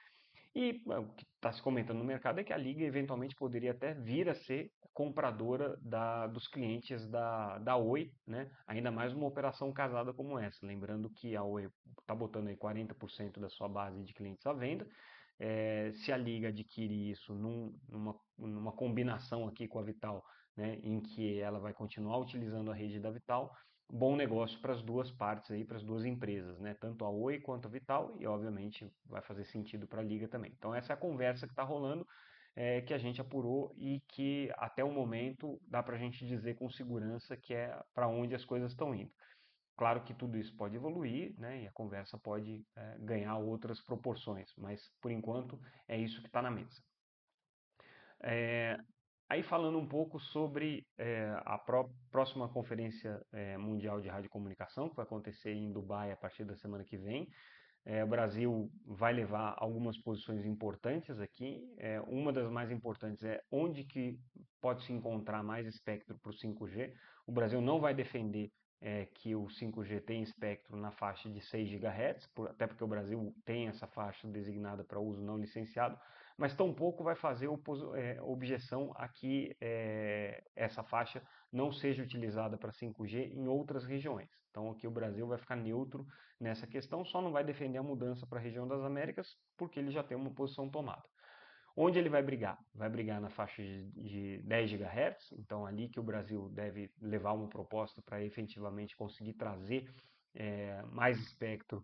E 0.54 0.82
o 0.86 1.06
que 1.14 1.24
está 1.24 1.50
se 1.50 1.62
comentando 1.62 1.98
no 1.98 2.04
mercado 2.04 2.38
é 2.38 2.44
que 2.44 2.52
a 2.52 2.58
Liga 2.58 2.84
eventualmente 2.84 3.34
poderia 3.34 3.70
até 3.70 3.94
vir 3.94 4.28
a 4.28 4.34
ser 4.34 4.70
compradora 4.92 5.78
da, 5.80 6.26
dos 6.26 6.46
clientes 6.46 7.08
da, 7.08 7.58
da 7.58 7.76
Oi, 7.76 8.12
né? 8.26 8.50
ainda 8.66 8.90
mais 8.90 9.14
uma 9.14 9.26
operação 9.26 9.72
casada 9.72 10.12
como 10.12 10.38
essa. 10.38 10.66
Lembrando 10.66 11.08
que 11.08 11.34
a 11.34 11.42
Oi 11.42 11.70
está 12.00 12.14
botando 12.14 12.48
aí 12.48 12.56
40% 12.56 13.40
da 13.40 13.48
sua 13.48 13.68
base 13.68 14.04
de 14.04 14.12
clientes 14.12 14.44
à 14.44 14.52
venda. 14.52 14.86
É, 15.38 15.90
se 15.94 16.12
a 16.12 16.16
Liga 16.16 16.48
adquirir 16.48 17.10
isso 17.10 17.34
num, 17.34 17.74
numa, 17.88 18.14
numa 18.36 18.72
combinação 18.72 19.48
aqui 19.48 19.66
com 19.66 19.78
a 19.78 19.82
Vital, 19.82 20.22
né, 20.54 20.78
em 20.82 21.00
que 21.00 21.40
ela 21.40 21.58
vai 21.58 21.72
continuar 21.72 22.18
utilizando 22.18 22.70
a 22.70 22.74
rede 22.74 23.00
da 23.00 23.10
Vital, 23.10 23.50
bom 23.92 24.16
negócio 24.16 24.58
para 24.58 24.72
as 24.72 24.82
duas 24.82 25.10
partes 25.10 25.50
aí, 25.50 25.64
para 25.66 25.76
as 25.76 25.84
duas 25.84 26.06
empresas, 26.06 26.58
né? 26.58 26.74
Tanto 26.80 27.04
a 27.04 27.10
Oi 27.10 27.38
quanto 27.38 27.68
a 27.68 27.70
Vital 27.70 28.16
e 28.18 28.26
obviamente 28.26 28.90
vai 29.04 29.20
fazer 29.20 29.44
sentido 29.44 29.86
para 29.86 30.00
a 30.00 30.04
Liga 30.04 30.26
também. 30.26 30.50
Então 30.56 30.74
essa 30.74 30.92
é 30.92 30.94
a 30.94 30.98
conversa 30.98 31.46
que 31.46 31.52
está 31.52 31.62
rolando, 31.62 32.06
é, 32.56 32.80
que 32.80 32.94
a 32.94 32.98
gente 32.98 33.20
apurou 33.20 33.74
e 33.76 34.00
que 34.08 34.50
até 34.56 34.82
o 34.82 34.90
momento 34.90 35.60
dá 35.68 35.82
para 35.82 35.96
a 35.96 35.98
gente 35.98 36.26
dizer 36.26 36.54
com 36.54 36.70
segurança 36.70 37.36
que 37.36 37.52
é 37.52 37.78
para 37.92 38.08
onde 38.08 38.34
as 38.34 38.46
coisas 38.46 38.72
estão 38.72 38.94
indo. 38.94 39.12
Claro 39.76 40.02
que 40.04 40.14
tudo 40.14 40.38
isso 40.38 40.56
pode 40.56 40.74
evoluir, 40.74 41.34
né? 41.38 41.62
E 41.62 41.66
a 41.66 41.72
conversa 41.72 42.18
pode 42.18 42.64
é, 42.74 42.96
ganhar 42.98 43.36
outras 43.36 43.82
proporções, 43.82 44.50
mas 44.56 44.90
por 45.02 45.10
enquanto 45.10 45.60
é 45.86 45.98
isso 45.98 46.22
que 46.22 46.28
está 46.28 46.40
na 46.40 46.50
mesa. 46.50 46.80
É, 48.22 48.78
Aí 49.32 49.42
falando 49.42 49.78
um 49.78 49.86
pouco 49.86 50.20
sobre 50.20 50.86
é, 50.98 51.34
a 51.46 51.56
pró 51.56 51.88
próxima 52.10 52.50
Conferência 52.50 53.18
é, 53.32 53.56
Mundial 53.56 53.98
de 53.98 54.06
Radiocomunicação, 54.06 54.90
que 54.90 54.96
vai 54.96 55.06
acontecer 55.06 55.54
em 55.54 55.72
Dubai 55.72 56.12
a 56.12 56.16
partir 56.18 56.44
da 56.44 56.54
semana 56.54 56.84
que 56.84 56.98
vem. 56.98 57.26
É, 57.82 58.04
o 58.04 58.06
Brasil 58.06 58.70
vai 58.84 59.10
levar 59.14 59.54
algumas 59.56 59.96
posições 59.96 60.44
importantes 60.44 61.18
aqui. 61.18 61.66
uma 62.08 62.30
das 62.30 62.50
mais 62.50 62.70
importantes 62.70 63.24
é 63.24 63.40
onde 63.50 63.84
que 63.84 64.18
pode 64.60 64.84
se 64.84 64.92
encontrar 64.92 65.42
mais 65.42 65.66
espectro 65.66 66.14
para 66.18 66.30
o 66.30 66.34
5G. 66.34 66.92
O 67.26 67.32
Brasil 67.32 67.62
não 67.62 67.80
vai 67.80 67.94
defender 67.94 68.50
que 69.14 69.34
o 69.34 69.46
5G 69.46 70.04
tem 70.04 70.22
espectro 70.22 70.76
na 70.76 70.90
faixa 70.90 71.30
de 71.30 71.40
6 71.40 71.70
GHz, 71.70 72.26
por, 72.34 72.50
até 72.50 72.66
porque 72.66 72.84
o 72.84 72.88
Brasil 72.88 73.34
tem 73.46 73.68
essa 73.68 73.86
faixa 73.86 74.28
designada 74.28 74.84
para 74.84 75.00
uso 75.00 75.22
não 75.22 75.38
licenciado, 75.38 75.98
mas 76.36 76.54
tampouco 76.54 77.04
vai 77.04 77.14
fazer 77.14 77.48
é, 77.94 78.20
objeção 78.22 78.92
a 78.96 79.08
que 79.08 79.56
é, 79.60 80.42
essa 80.56 80.82
faixa 80.82 81.22
não 81.52 81.72
seja 81.72 82.02
utilizada 82.02 82.56
para 82.56 82.72
5G 82.72 83.32
em 83.32 83.46
outras 83.46 83.84
regiões. 83.84 84.28
Então 84.50 84.70
aqui 84.70 84.86
o 84.86 84.90
Brasil 84.90 85.26
vai 85.26 85.38
ficar 85.38 85.56
neutro 85.56 86.06
nessa 86.38 86.66
questão, 86.66 87.04
só 87.04 87.22
não 87.22 87.32
vai 87.32 87.44
defender 87.44 87.78
a 87.78 87.82
mudança 87.82 88.26
para 88.26 88.38
a 88.38 88.42
região 88.42 88.66
das 88.66 88.82
Américas, 88.82 89.36
porque 89.56 89.78
ele 89.78 89.90
já 89.90 90.02
tem 90.02 90.16
uma 90.16 90.30
posição 90.30 90.68
tomada. 90.68 91.04
Onde 91.74 91.98
ele 91.98 92.10
vai 92.10 92.22
brigar? 92.22 92.58
Vai 92.74 92.90
brigar 92.90 93.18
na 93.20 93.30
faixa 93.30 93.62
de, 93.62 93.90
de 93.92 94.42
10 94.42 94.72
GHz, 94.72 95.32
então 95.38 95.64
ali 95.64 95.88
que 95.88 95.98
o 95.98 96.02
Brasil 96.02 96.50
deve 96.50 96.90
levar 97.00 97.32
uma 97.32 97.48
proposta 97.48 98.02
para 98.02 98.22
efetivamente 98.22 98.94
conseguir 98.94 99.32
trazer 99.34 99.90
é, 100.34 100.82
mais 100.90 101.18
espectro 101.18 101.82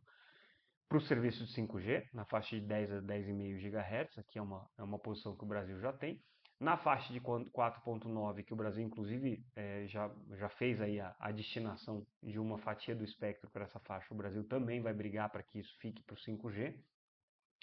para 0.88 0.99
o 0.99 1.00
serviço 1.02 1.45
de 1.45 1.52
5G, 1.52 2.09
na 2.14 2.25
faixa 2.25 2.59
de 2.59 2.64
10 2.66 2.92
a 2.92 3.02
10,5 3.02 3.59
GHz, 3.59 4.18
aqui 4.18 4.38
é 4.38 4.42
uma, 4.42 4.68
é 4.78 4.83
uma 4.83 4.99
posição 4.99 5.37
que 5.37 5.45
o 5.45 5.47
Brasil 5.47 5.78
já 5.80 5.92
tem. 5.92 6.21
Na 6.59 6.76
faixa 6.76 7.12
de 7.12 7.21
4.9, 7.21 8.42
que 8.42 8.52
o 8.52 8.57
Brasil 8.57 8.83
inclusive 8.83 9.45
é, 9.54 9.87
já, 9.87 10.11
já 10.37 10.49
fez 10.49 10.80
aí 10.80 10.99
a, 10.99 11.14
a, 11.21 11.30
destinação 11.30 12.04
de 12.21 12.38
uma 12.38 12.59
fatia 12.59 12.97
do 12.97 13.04
espectro 13.04 13.49
para 13.50 13.64
essa 13.64 13.78
faixa, 13.80 14.12
o 14.12 14.16
Brasil 14.16 14.42
também 14.42 14.80
vai 14.80 14.92
brigar 14.92 15.30
para 15.30 15.42
que 15.42 15.61
isso 15.61 15.76
fique 15.78 16.02
para 16.02 16.14
o 16.14 16.18
5G, 16.18 16.75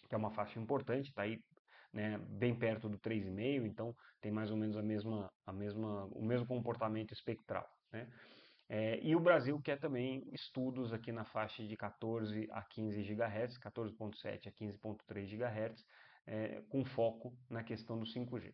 que 0.07 0.15
é 0.15 0.17
uma 0.17 0.31
faixa 0.31 0.59
importante, 0.59 1.09
está 1.09 1.23
aí 1.23 1.43
né, 1.91 2.17
bem 2.17 2.55
perto 2.55 2.87
do 2.87 2.97
3,5, 2.99 3.65
então 3.65 3.93
tem 4.21 4.31
mais 4.31 4.51
ou 4.51 4.55
menos 4.55 4.77
a 4.77 4.83
mesma, 4.83 5.31
a 5.45 5.51
mesma, 5.51 6.05
o 6.05 6.23
mesmo 6.23 6.45
comportamento 6.45 7.11
espectral. 7.11 7.67
Né? 7.91 8.07
É, 8.67 8.99
e 9.01 9.15
o 9.15 9.19
Brasil 9.19 9.59
quer 9.61 9.79
também 9.79 10.27
estudos 10.33 10.91
aqui 10.91 11.11
na 11.11 11.23
faixa 11.23 11.63
de 11.63 11.77
14 11.77 12.47
a 12.51 12.63
15 12.63 13.03
GHz, 13.03 13.59
14.7 13.59 14.47
a 14.47 14.51
15.3 14.51 15.37
GHz, 15.37 15.85
é, 16.25 16.63
com 16.69 16.83
foco 16.83 17.37
na 17.49 17.63
questão 17.63 17.99
do 17.99 18.05
5G. 18.05 18.53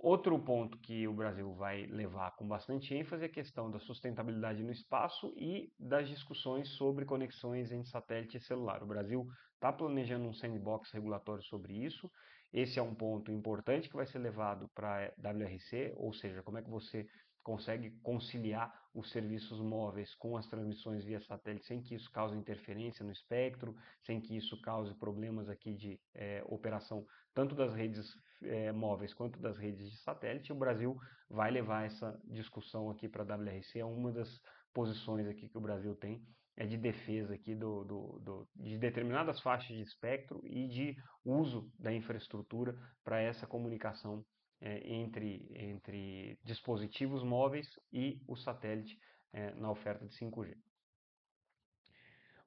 Outro 0.00 0.38
ponto 0.38 0.78
que 0.78 1.08
o 1.08 1.12
Brasil 1.12 1.52
vai 1.54 1.86
levar 1.86 2.30
com 2.36 2.46
bastante 2.46 2.94
ênfase 2.94 3.24
é 3.24 3.26
a 3.26 3.32
questão 3.32 3.68
da 3.68 3.80
sustentabilidade 3.80 4.62
no 4.62 4.70
espaço 4.70 5.34
e 5.36 5.72
das 5.78 6.08
discussões 6.08 6.68
sobre 6.70 7.04
conexões 7.04 7.72
entre 7.72 7.90
satélite 7.90 8.36
e 8.36 8.40
celular. 8.40 8.80
O 8.80 8.86
Brasil 8.86 9.26
está 9.54 9.72
planejando 9.72 10.28
um 10.28 10.32
sandbox 10.32 10.92
regulatório 10.92 11.42
sobre 11.42 11.72
isso. 11.84 12.08
Esse 12.52 12.78
é 12.78 12.82
um 12.82 12.94
ponto 12.94 13.30
importante 13.30 13.88
que 13.88 13.96
vai 13.96 14.06
ser 14.06 14.18
levado 14.18 14.68
para 14.74 15.06
a 15.06 15.30
WRC, 15.30 15.94
ou 15.96 16.12
seja, 16.12 16.42
como 16.42 16.58
é 16.58 16.62
que 16.62 16.70
você 16.70 17.06
consegue 17.42 17.90
conciliar 18.02 18.70
os 18.94 19.10
serviços 19.10 19.58
móveis 19.60 20.14
com 20.16 20.36
as 20.36 20.46
transmissões 20.46 21.02
via 21.02 21.20
satélite 21.20 21.66
sem 21.66 21.80
que 21.80 21.94
isso 21.94 22.10
cause 22.10 22.36
interferência 22.36 23.04
no 23.04 23.10
espectro, 23.10 23.74
sem 24.04 24.20
que 24.20 24.36
isso 24.36 24.60
cause 24.60 24.94
problemas 24.94 25.48
aqui 25.48 25.72
de 25.72 25.98
é, 26.14 26.42
operação 26.46 27.06
tanto 27.32 27.54
das 27.54 27.72
redes 27.72 28.06
é, 28.42 28.70
móveis 28.72 29.14
quanto 29.14 29.38
das 29.40 29.56
redes 29.56 29.90
de 29.90 29.96
satélite. 29.98 30.52
O 30.52 30.56
Brasil 30.56 30.98
vai 31.30 31.50
levar 31.50 31.86
essa 31.86 32.20
discussão 32.24 32.90
aqui 32.90 33.08
para 33.08 33.22
a 33.22 33.36
WRC, 33.36 33.78
é 33.78 33.84
uma 33.84 34.12
das 34.12 34.40
posições 34.74 35.26
aqui 35.26 35.48
que 35.48 35.56
o 35.56 35.60
Brasil 35.60 35.94
tem 35.94 36.22
é 36.58 36.66
de 36.66 36.76
defesa 36.76 37.34
aqui 37.34 37.54
do, 37.54 37.84
do, 37.84 38.18
do, 38.18 38.48
de 38.56 38.76
determinadas 38.76 39.40
faixas 39.40 39.76
de 39.76 39.82
espectro 39.82 40.40
e 40.44 40.66
de 40.66 40.96
uso 41.24 41.70
da 41.78 41.92
infraestrutura 41.92 42.76
para 43.04 43.20
essa 43.22 43.46
comunicação 43.46 44.24
é, 44.60 44.92
entre, 44.92 45.46
entre 45.54 46.36
dispositivos 46.42 47.22
móveis 47.22 47.68
e 47.92 48.20
o 48.26 48.34
satélite 48.34 48.98
é, 49.32 49.54
na 49.54 49.70
oferta 49.70 50.04
de 50.04 50.12
5G. 50.18 50.56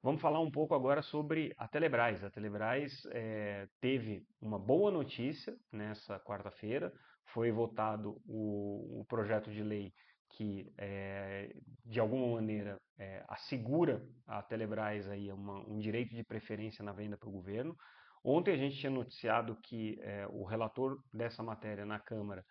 Vamos 0.02 0.20
falar 0.20 0.40
um 0.40 0.50
pouco 0.50 0.74
agora 0.74 1.00
sobre 1.00 1.54
a 1.56 1.66
Telebrás. 1.66 2.22
A 2.22 2.30
Telebrás 2.30 3.06
é, 3.12 3.66
teve 3.80 4.26
uma 4.42 4.58
boa 4.58 4.90
notícia 4.90 5.56
nessa 5.72 6.20
quarta-feira. 6.20 6.92
Foi 7.32 7.50
votado 7.50 8.20
o, 8.26 9.00
o, 9.00 9.06
projeto 9.08 9.50
de 9.50 9.62
lei 9.62 9.94
que, 10.32 10.72
é, 10.78 11.54
de 11.84 12.00
alguma 12.00 12.34
maneira, 12.34 12.80
é, 12.98 13.24
assegura 13.28 14.02
a 14.26 14.42
Telebrás 14.42 15.08
aí 15.08 15.30
uma, 15.30 15.60
um 15.68 15.78
direito 15.78 16.14
de 16.14 16.24
preferência 16.24 16.84
na 16.84 16.92
venda 16.92 17.16
para 17.16 17.28
o 17.28 17.32
governo. 17.32 17.76
Ontem 18.24 18.52
a 18.54 18.56
gente 18.56 18.76
tinha 18.78 18.90
noticiado 18.90 19.56
que 19.62 19.98
é, 20.00 20.26
o 20.28 20.44
relator 20.44 20.98
dessa 21.12 21.42
matéria 21.42 21.84
na 21.84 21.98
Câmara, 21.98 22.44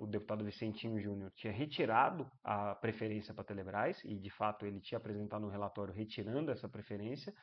o 0.00 0.06
deputado 0.06 0.44
Vicentinho 0.44 0.98
Júnior, 1.00 1.32
tinha 1.34 1.52
retirado 1.52 2.30
a 2.44 2.76
preferência 2.76 3.34
para 3.34 3.42
a 3.42 3.46
Telebrás, 3.46 4.00
e 4.04 4.16
de 4.16 4.30
fato 4.30 4.64
ele 4.64 4.80
tinha 4.80 4.96
apresentado 4.96 5.44
um 5.44 5.50
relatório 5.50 5.92
retirando 5.92 6.52
essa 6.52 6.68
preferência. 6.68 7.34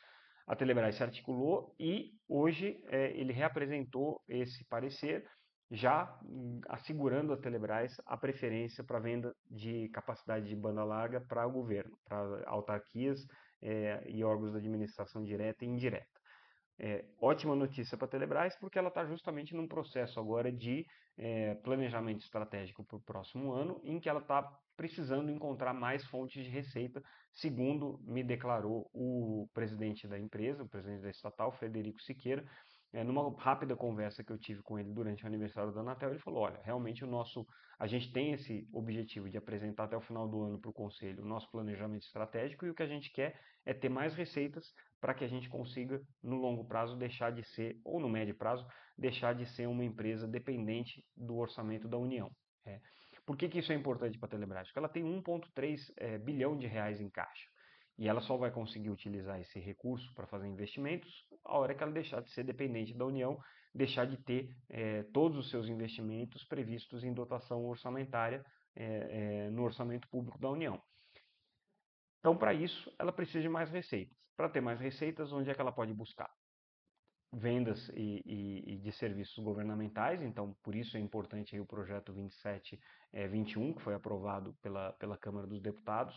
A 0.47 0.55
Telebrás 0.55 0.95
se 0.95 1.03
articulou 1.03 1.75
e 1.77 2.11
hoje 2.27 2.81
ele 2.89 3.33
reapresentou 3.33 4.21
esse 4.25 4.65
parecer, 4.69 5.25
já 5.71 6.19
hum, 6.23 6.61
assegurando 6.67 7.33
a 7.33 7.37
Telebrás 7.37 7.95
a 8.05 8.17
preferência 8.17 8.83
para 8.83 8.99
venda 8.99 9.35
de 9.49 9.89
capacidade 9.89 10.47
de 10.47 10.55
banda 10.55 10.83
larga 10.83 11.21
para 11.21 11.47
o 11.47 11.51
governo, 11.51 11.97
para 12.05 12.43
autarquias 12.45 13.25
é, 13.61 14.03
e 14.07 14.23
órgãos 14.23 14.51
da 14.51 14.59
administração 14.59 15.23
direta 15.23 15.63
e 15.65 15.67
indireta. 15.67 16.23
É, 16.79 17.05
ótima 17.21 17.55
notícia 17.55 17.97
para 17.97 18.07
a 18.07 18.09
Telebrás, 18.09 18.57
porque 18.59 18.79
ela 18.79 18.89
está 18.89 19.05
justamente 19.05 19.55
num 19.55 19.67
processo 19.67 20.19
agora 20.19 20.51
de 20.51 20.85
é, 21.17 21.55
planejamento 21.55 22.21
estratégico 22.21 22.83
para 22.83 22.97
o 22.97 23.01
próximo 23.01 23.53
ano, 23.53 23.79
em 23.83 23.99
que 23.99 24.09
ela 24.09 24.19
está 24.19 24.41
precisando 24.75 25.31
encontrar 25.31 25.73
mais 25.73 26.03
fontes 26.07 26.43
de 26.43 26.49
receita, 26.49 27.01
segundo 27.31 27.99
me 28.01 28.23
declarou 28.23 28.89
o 28.91 29.47
presidente 29.53 30.07
da 30.07 30.19
empresa, 30.19 30.63
o 30.63 30.67
presidente 30.67 31.03
da 31.03 31.11
estatal, 31.11 31.51
Frederico 31.51 32.01
Siqueira, 32.01 32.43
é, 32.93 33.03
numa 33.03 33.35
rápida 33.41 33.75
conversa 33.75 34.23
que 34.23 34.31
eu 34.31 34.37
tive 34.37 34.61
com 34.61 34.77
ele 34.77 34.93
durante 34.93 35.23
o 35.23 35.27
aniversário 35.27 35.73
da 35.73 35.81
Anatel, 35.81 36.11
ele 36.11 36.19
falou: 36.19 36.43
olha, 36.43 36.61
realmente 36.63 37.03
o 37.03 37.07
nosso, 37.07 37.45
a 37.79 37.87
gente 37.87 38.13
tem 38.13 38.33
esse 38.33 38.67
objetivo 38.71 39.27
de 39.29 39.37
apresentar 39.37 39.85
até 39.85 39.97
o 39.97 40.01
final 40.01 40.27
do 40.27 40.43
ano 40.43 40.59
para 40.59 40.69
o 40.69 40.73
conselho 40.73 41.23
o 41.23 41.27
nosso 41.27 41.49
planejamento 41.49 42.03
estratégico 42.03 42.65
e 42.65 42.69
o 42.69 42.75
que 42.75 42.83
a 42.83 42.87
gente 42.87 43.11
quer 43.11 43.39
é 43.65 43.73
ter 43.73 43.89
mais 43.89 44.13
receitas 44.13 44.71
para 45.01 45.13
que 45.15 45.23
a 45.23 45.27
gente 45.27 45.49
consiga, 45.49 45.99
no 46.21 46.37
longo 46.37 46.65
prazo, 46.65 46.95
deixar 46.95 47.31
de 47.31 47.43
ser, 47.55 47.79
ou 47.83 47.99
no 47.99 48.07
médio 48.07 48.35
prazo, 48.35 48.65
deixar 48.97 49.33
de 49.33 49.45
ser 49.47 49.67
uma 49.67 49.83
empresa 49.83 50.27
dependente 50.27 51.03
do 51.17 51.35
orçamento 51.35 51.87
da 51.87 51.97
União. 51.97 52.29
É. 52.65 52.79
Por 53.25 53.35
que, 53.35 53.49
que 53.49 53.59
isso 53.59 53.71
é 53.71 53.75
importante 53.75 54.19
para 54.19 54.27
a 54.27 54.29
Telebrás? 54.29 54.67
Porque 54.67 54.79
ela 54.79 54.89
tem 54.89 55.03
1,3 55.03 55.79
é, 55.97 56.17
bilhão 56.17 56.57
de 56.57 56.67
reais 56.67 57.01
em 57.01 57.09
caixa. 57.09 57.49
E 57.97 58.07
ela 58.07 58.21
só 58.21 58.35
vai 58.37 58.51
conseguir 58.51 58.89
utilizar 58.89 59.39
esse 59.39 59.59
recurso 59.59 60.13
para 60.15 60.27
fazer 60.27 60.47
investimentos 60.47 61.11
a 61.45 61.57
hora 61.57 61.75
que 61.75 61.83
ela 61.83 61.91
deixar 61.91 62.21
de 62.21 62.31
ser 62.31 62.43
dependente 62.43 62.93
da 62.93 63.05
União, 63.05 63.39
deixar 63.73 64.05
de 64.05 64.17
ter 64.17 64.55
é, 64.69 65.03
todos 65.13 65.37
os 65.37 65.49
seus 65.49 65.67
investimentos 65.67 66.43
previstos 66.45 67.03
em 67.03 67.13
dotação 67.13 67.65
orçamentária 67.65 68.45
é, 68.75 68.85
é, 69.45 69.49
no 69.49 69.63
orçamento 69.63 70.07
público 70.09 70.39
da 70.39 70.49
União. 70.49 70.81
Então, 72.19 72.37
para 72.37 72.53
isso, 72.53 72.93
ela 72.97 73.11
precisa 73.11 73.41
de 73.41 73.49
mais 73.49 73.69
receitas. 73.69 74.17
Para 74.37 74.49
ter 74.49 74.61
mais 74.61 74.79
receitas, 74.79 75.31
onde 75.31 75.49
é 75.49 75.53
que 75.53 75.61
ela 75.61 75.71
pode 75.71 75.93
buscar? 75.93 76.31
vendas 77.35 77.89
e, 77.95 78.21
e, 78.25 78.73
e, 78.73 78.77
de 78.77 78.91
serviços 78.91 79.43
governamentais, 79.43 80.21
então 80.21 80.55
por 80.61 80.75
isso 80.75 80.95
é 80.95 80.99
importante 80.99 81.59
o 81.59 81.65
projeto 81.65 82.13
2721, 82.13 83.69
é, 83.69 83.73
que 83.73 83.81
foi 83.81 83.95
aprovado 83.95 84.53
pela, 84.61 84.93
pela 84.93 85.17
Câmara 85.17 85.47
dos 85.47 85.59
Deputados. 85.61 86.15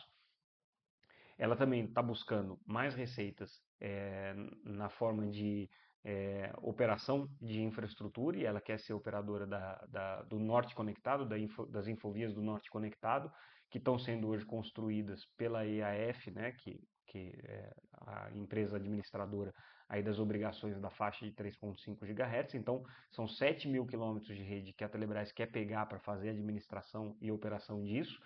Ela 1.38 1.56
também 1.56 1.84
está 1.84 2.02
buscando 2.02 2.58
mais 2.66 2.94
receitas 2.94 3.62
é, 3.80 4.34
na 4.64 4.88
forma 4.88 5.26
de 5.26 5.68
é, 6.04 6.52
operação 6.62 7.28
de 7.40 7.60
infraestrutura, 7.62 8.38
e 8.38 8.44
ela 8.44 8.60
quer 8.60 8.78
ser 8.78 8.94
operadora 8.94 9.46
da, 9.46 9.74
da, 9.88 10.22
do 10.22 10.38
Norte 10.38 10.74
Conectado, 10.74 11.26
da 11.26 11.38
info, 11.38 11.66
das 11.66 11.88
infovias 11.88 12.32
do 12.32 12.40
Norte 12.40 12.70
Conectado, 12.70 13.30
que 13.70 13.78
estão 13.78 13.98
sendo 13.98 14.28
hoje 14.28 14.46
construídas 14.46 15.26
pela 15.36 15.66
EAF, 15.66 16.30
né, 16.30 16.52
que, 16.52 16.80
que 17.06 17.34
é 17.44 17.74
a 18.06 18.30
empresa 18.34 18.76
administradora 18.76 19.52
aí 19.88 20.02
das 20.02 20.18
obrigações 20.18 20.80
da 20.80 20.90
faixa 20.90 21.24
de 21.24 21.32
3.5 21.32 21.98
GHz. 22.06 22.54
Então, 22.54 22.84
são 23.10 23.26
7 23.26 23.68
mil 23.68 23.86
quilômetros 23.86 24.36
de 24.36 24.42
rede 24.42 24.72
que 24.72 24.84
a 24.84 24.88
Telebrás 24.88 25.32
quer 25.32 25.46
pegar 25.46 25.86
para 25.86 25.98
fazer 26.00 26.28
a 26.28 26.32
administração 26.32 27.16
e 27.20 27.30
operação 27.30 27.82
disso, 27.82 28.18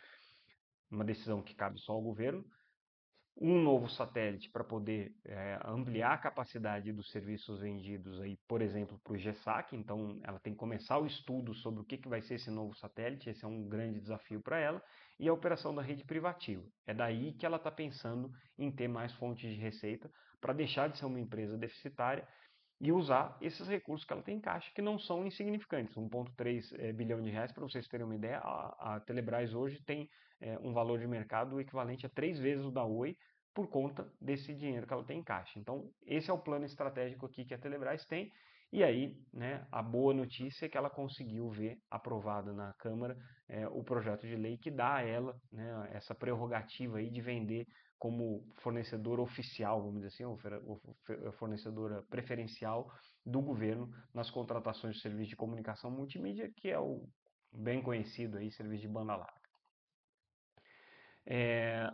uma 0.90 1.04
decisão 1.04 1.42
que 1.42 1.54
cabe 1.54 1.78
só 1.78 1.92
ao 1.92 2.02
governo 2.02 2.44
um 3.36 3.62
novo 3.62 3.88
satélite 3.88 4.50
para 4.50 4.62
poder 4.62 5.14
é, 5.24 5.58
ampliar 5.64 6.12
a 6.12 6.18
capacidade 6.18 6.92
dos 6.92 7.10
serviços 7.10 7.60
vendidos 7.60 8.20
aí, 8.20 8.36
por 8.46 8.60
exemplo, 8.60 9.00
para 9.02 9.14
o 9.14 9.18
GESAC. 9.18 9.74
Então, 9.74 10.20
ela 10.22 10.38
tem 10.38 10.52
que 10.52 10.58
começar 10.58 10.98
o 10.98 11.06
estudo 11.06 11.54
sobre 11.54 11.80
o 11.80 11.84
que, 11.84 11.96
que 11.96 12.08
vai 12.08 12.20
ser 12.22 12.34
esse 12.34 12.50
novo 12.50 12.74
satélite. 12.76 13.30
Esse 13.30 13.44
é 13.44 13.48
um 13.48 13.66
grande 13.68 14.00
desafio 14.00 14.40
para 14.40 14.58
ela. 14.58 14.82
E 15.18 15.28
a 15.28 15.32
operação 15.32 15.74
da 15.74 15.82
rede 15.82 16.04
privativa. 16.04 16.62
É 16.86 16.92
daí 16.92 17.32
que 17.32 17.46
ela 17.46 17.56
está 17.56 17.70
pensando 17.70 18.30
em 18.58 18.70
ter 18.70 18.88
mais 18.88 19.12
fontes 19.14 19.50
de 19.50 19.60
receita 19.60 20.10
para 20.40 20.52
deixar 20.52 20.88
de 20.88 20.98
ser 20.98 21.06
uma 21.06 21.20
empresa 21.20 21.56
deficitária 21.56 22.26
e 22.80 22.90
usar 22.90 23.36
esses 23.42 23.68
recursos 23.68 24.06
que 24.06 24.12
ela 24.12 24.22
tem 24.22 24.38
em 24.38 24.40
caixa, 24.40 24.70
que 24.74 24.80
não 24.80 24.98
são 24.98 25.26
insignificantes. 25.26 25.94
1,3 25.94 26.74
é, 26.78 26.92
bilhão 26.92 27.20
de 27.20 27.28
reais, 27.28 27.52
para 27.52 27.62
vocês 27.62 27.86
terem 27.86 28.06
uma 28.06 28.14
ideia, 28.14 28.38
a, 28.38 28.94
a 28.96 29.00
Telebrás 29.00 29.54
hoje 29.54 29.82
tem 29.82 30.08
é, 30.40 30.58
um 30.60 30.72
valor 30.72 30.98
de 30.98 31.06
mercado 31.06 31.60
equivalente 31.60 32.06
a 32.06 32.08
três 32.08 32.38
vezes 32.38 32.64
o 32.64 32.70
da 32.70 32.84
Oi 32.84 33.16
por 33.52 33.68
conta 33.68 34.10
desse 34.18 34.54
dinheiro 34.54 34.86
que 34.86 34.92
ela 34.92 35.04
tem 35.04 35.18
em 35.18 35.22
caixa. 35.22 35.58
Então, 35.58 35.92
esse 36.06 36.30
é 36.30 36.32
o 36.32 36.38
plano 36.38 36.64
estratégico 36.64 37.26
aqui 37.26 37.44
que 37.44 37.52
a 37.52 37.58
Telebrás 37.58 38.06
tem. 38.06 38.32
E 38.72 38.84
aí, 38.84 39.16
né, 39.32 39.66
a 39.72 39.82
boa 39.82 40.14
notícia 40.14 40.66
é 40.66 40.68
que 40.68 40.78
ela 40.78 40.88
conseguiu 40.88 41.50
ver 41.50 41.76
aprovado 41.90 42.52
na 42.52 42.72
Câmara 42.74 43.16
é, 43.48 43.66
o 43.66 43.82
projeto 43.82 44.26
de 44.26 44.36
lei 44.36 44.56
que 44.58 44.70
dá 44.70 44.96
a 44.96 45.02
ela 45.02 45.34
né, 45.50 45.90
essa 45.92 46.14
prerrogativa 46.14 46.98
aí 46.98 47.10
de 47.10 47.20
vender 47.20 47.66
como 47.98 48.46
fornecedora 48.62 49.20
oficial, 49.20 49.82
vamos 49.82 49.96
dizer 49.96 50.08
assim, 50.08 50.24
ou 50.24 50.38
fornecedora 51.32 52.02
preferencial 52.04 52.86
do 53.26 53.42
governo 53.42 53.90
nas 54.14 54.30
contratações 54.30 54.96
de 54.96 55.02
serviço 55.02 55.30
de 55.30 55.36
comunicação 55.36 55.90
multimídia, 55.90 56.50
que 56.56 56.70
é 56.70 56.78
o 56.78 57.06
bem 57.52 57.82
conhecido 57.82 58.38
aí 58.38 58.50
serviço 58.52 58.82
de 58.82 58.88
banda 58.88 59.16
larga. 59.16 59.40
É, 61.26 61.90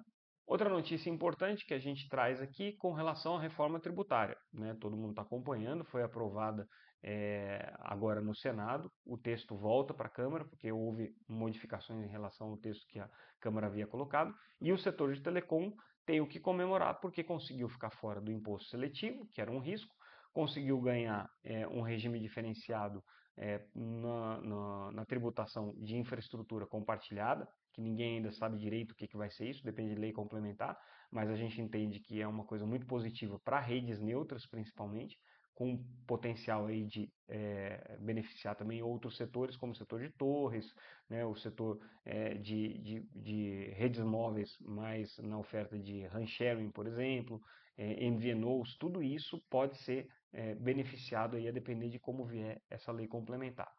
outra 0.46 0.68
notícia 0.68 1.10
importante 1.10 1.66
que 1.66 1.74
a 1.74 1.78
gente 1.78 2.08
traz 2.08 2.40
aqui 2.40 2.72
com 2.72 2.92
relação 2.92 3.36
à 3.36 3.40
reforma 3.40 3.80
tributária, 3.80 4.36
né? 4.52 4.76
todo 4.80 4.96
mundo 4.96 5.10
está 5.10 5.22
acompanhando, 5.22 5.84
foi 5.84 6.02
aprovada 6.02 6.66
é, 7.02 7.72
agora 7.80 8.20
no 8.20 8.34
Senado, 8.34 8.90
o 9.04 9.18
texto 9.18 9.56
volta 9.56 9.92
para 9.92 10.06
a 10.06 10.10
Câmara, 10.10 10.44
porque 10.44 10.70
houve 10.72 11.14
modificações 11.28 12.04
em 12.04 12.10
relação 12.10 12.48
ao 12.48 12.56
texto 12.56 12.86
que 12.88 12.98
a 12.98 13.08
Câmara 13.40 13.66
havia 13.66 13.86
colocado, 13.86 14.34
e 14.60 14.72
o 14.72 14.78
setor 14.78 15.14
de 15.14 15.22
telecom 15.22 15.72
tem 16.04 16.20
o 16.20 16.26
que 16.26 16.38
comemorar 16.38 17.00
porque 17.00 17.24
conseguiu 17.24 17.68
ficar 17.68 17.90
fora 17.90 18.20
do 18.20 18.30
imposto 18.30 18.68
seletivo, 18.68 19.26
que 19.32 19.40
era 19.40 19.50
um 19.50 19.58
risco, 19.58 19.94
conseguiu 20.32 20.80
ganhar 20.80 21.28
é, 21.42 21.66
um 21.68 21.80
regime 21.80 22.20
diferenciado 22.20 23.02
é, 23.36 23.60
na, 23.74 24.40
na, 24.40 24.92
na, 24.92 25.04
tributação 25.04 25.74
de 25.78 25.96
infraestrutura 25.96 26.66
compartilhada, 26.66 27.46
que 27.72 27.82
ninguém 27.82 28.16
ainda 28.16 28.32
sabe 28.32 28.56
direito 28.56 28.92
o 28.92 28.94
que, 28.94 29.06
que 29.06 29.16
vai 29.16 29.30
ser 29.30 29.50
isso, 29.50 29.62
depende 29.62 29.94
de 29.94 30.00
lei 30.00 30.12
complementar, 30.12 30.78
mas 31.10 31.28
a 31.28 31.36
gente 31.36 31.60
entende 31.60 32.00
que 32.00 32.20
é 32.20 32.26
uma 32.26 32.44
coisa 32.44 32.64
muito 32.66 32.86
positiva 32.86 33.38
para 33.38 33.60
redes 33.60 34.00
neutras, 34.00 34.46
principalmente, 34.46 35.18
com 35.56 35.82
potencial 36.06 36.66
aí 36.66 36.84
de 36.84 37.10
é, 37.28 37.96
beneficiar 38.00 38.54
também 38.54 38.82
outros 38.82 39.16
setores, 39.16 39.56
como 39.56 39.72
o 39.72 39.74
setor 39.74 40.02
de 40.02 40.10
torres, 40.10 40.70
né, 41.08 41.24
o 41.24 41.34
setor 41.34 41.80
é, 42.04 42.34
de, 42.34 42.78
de, 42.78 43.00
de, 43.14 43.70
redes 43.74 44.00
móveis, 44.00 44.54
mais 44.60 45.16
na 45.18 45.38
oferta 45.38 45.78
de 45.78 46.06
RAN 46.08 46.26
sharing, 46.26 46.70
por 46.70 46.86
exemplo, 46.86 47.40
é, 47.76 48.08
MVNOs, 48.10 48.76
tudo 48.78 49.02
isso 49.02 49.42
pode 49.50 49.76
ser 49.78 50.08
é, 50.32 50.54
beneficiado 50.54 51.36
aí 51.36 51.48
a 51.48 51.52
depender 51.52 51.88
de 51.88 51.98
como 51.98 52.24
vier 52.24 52.60
essa 52.70 52.92
lei 52.92 53.06
complementar. 53.06 53.72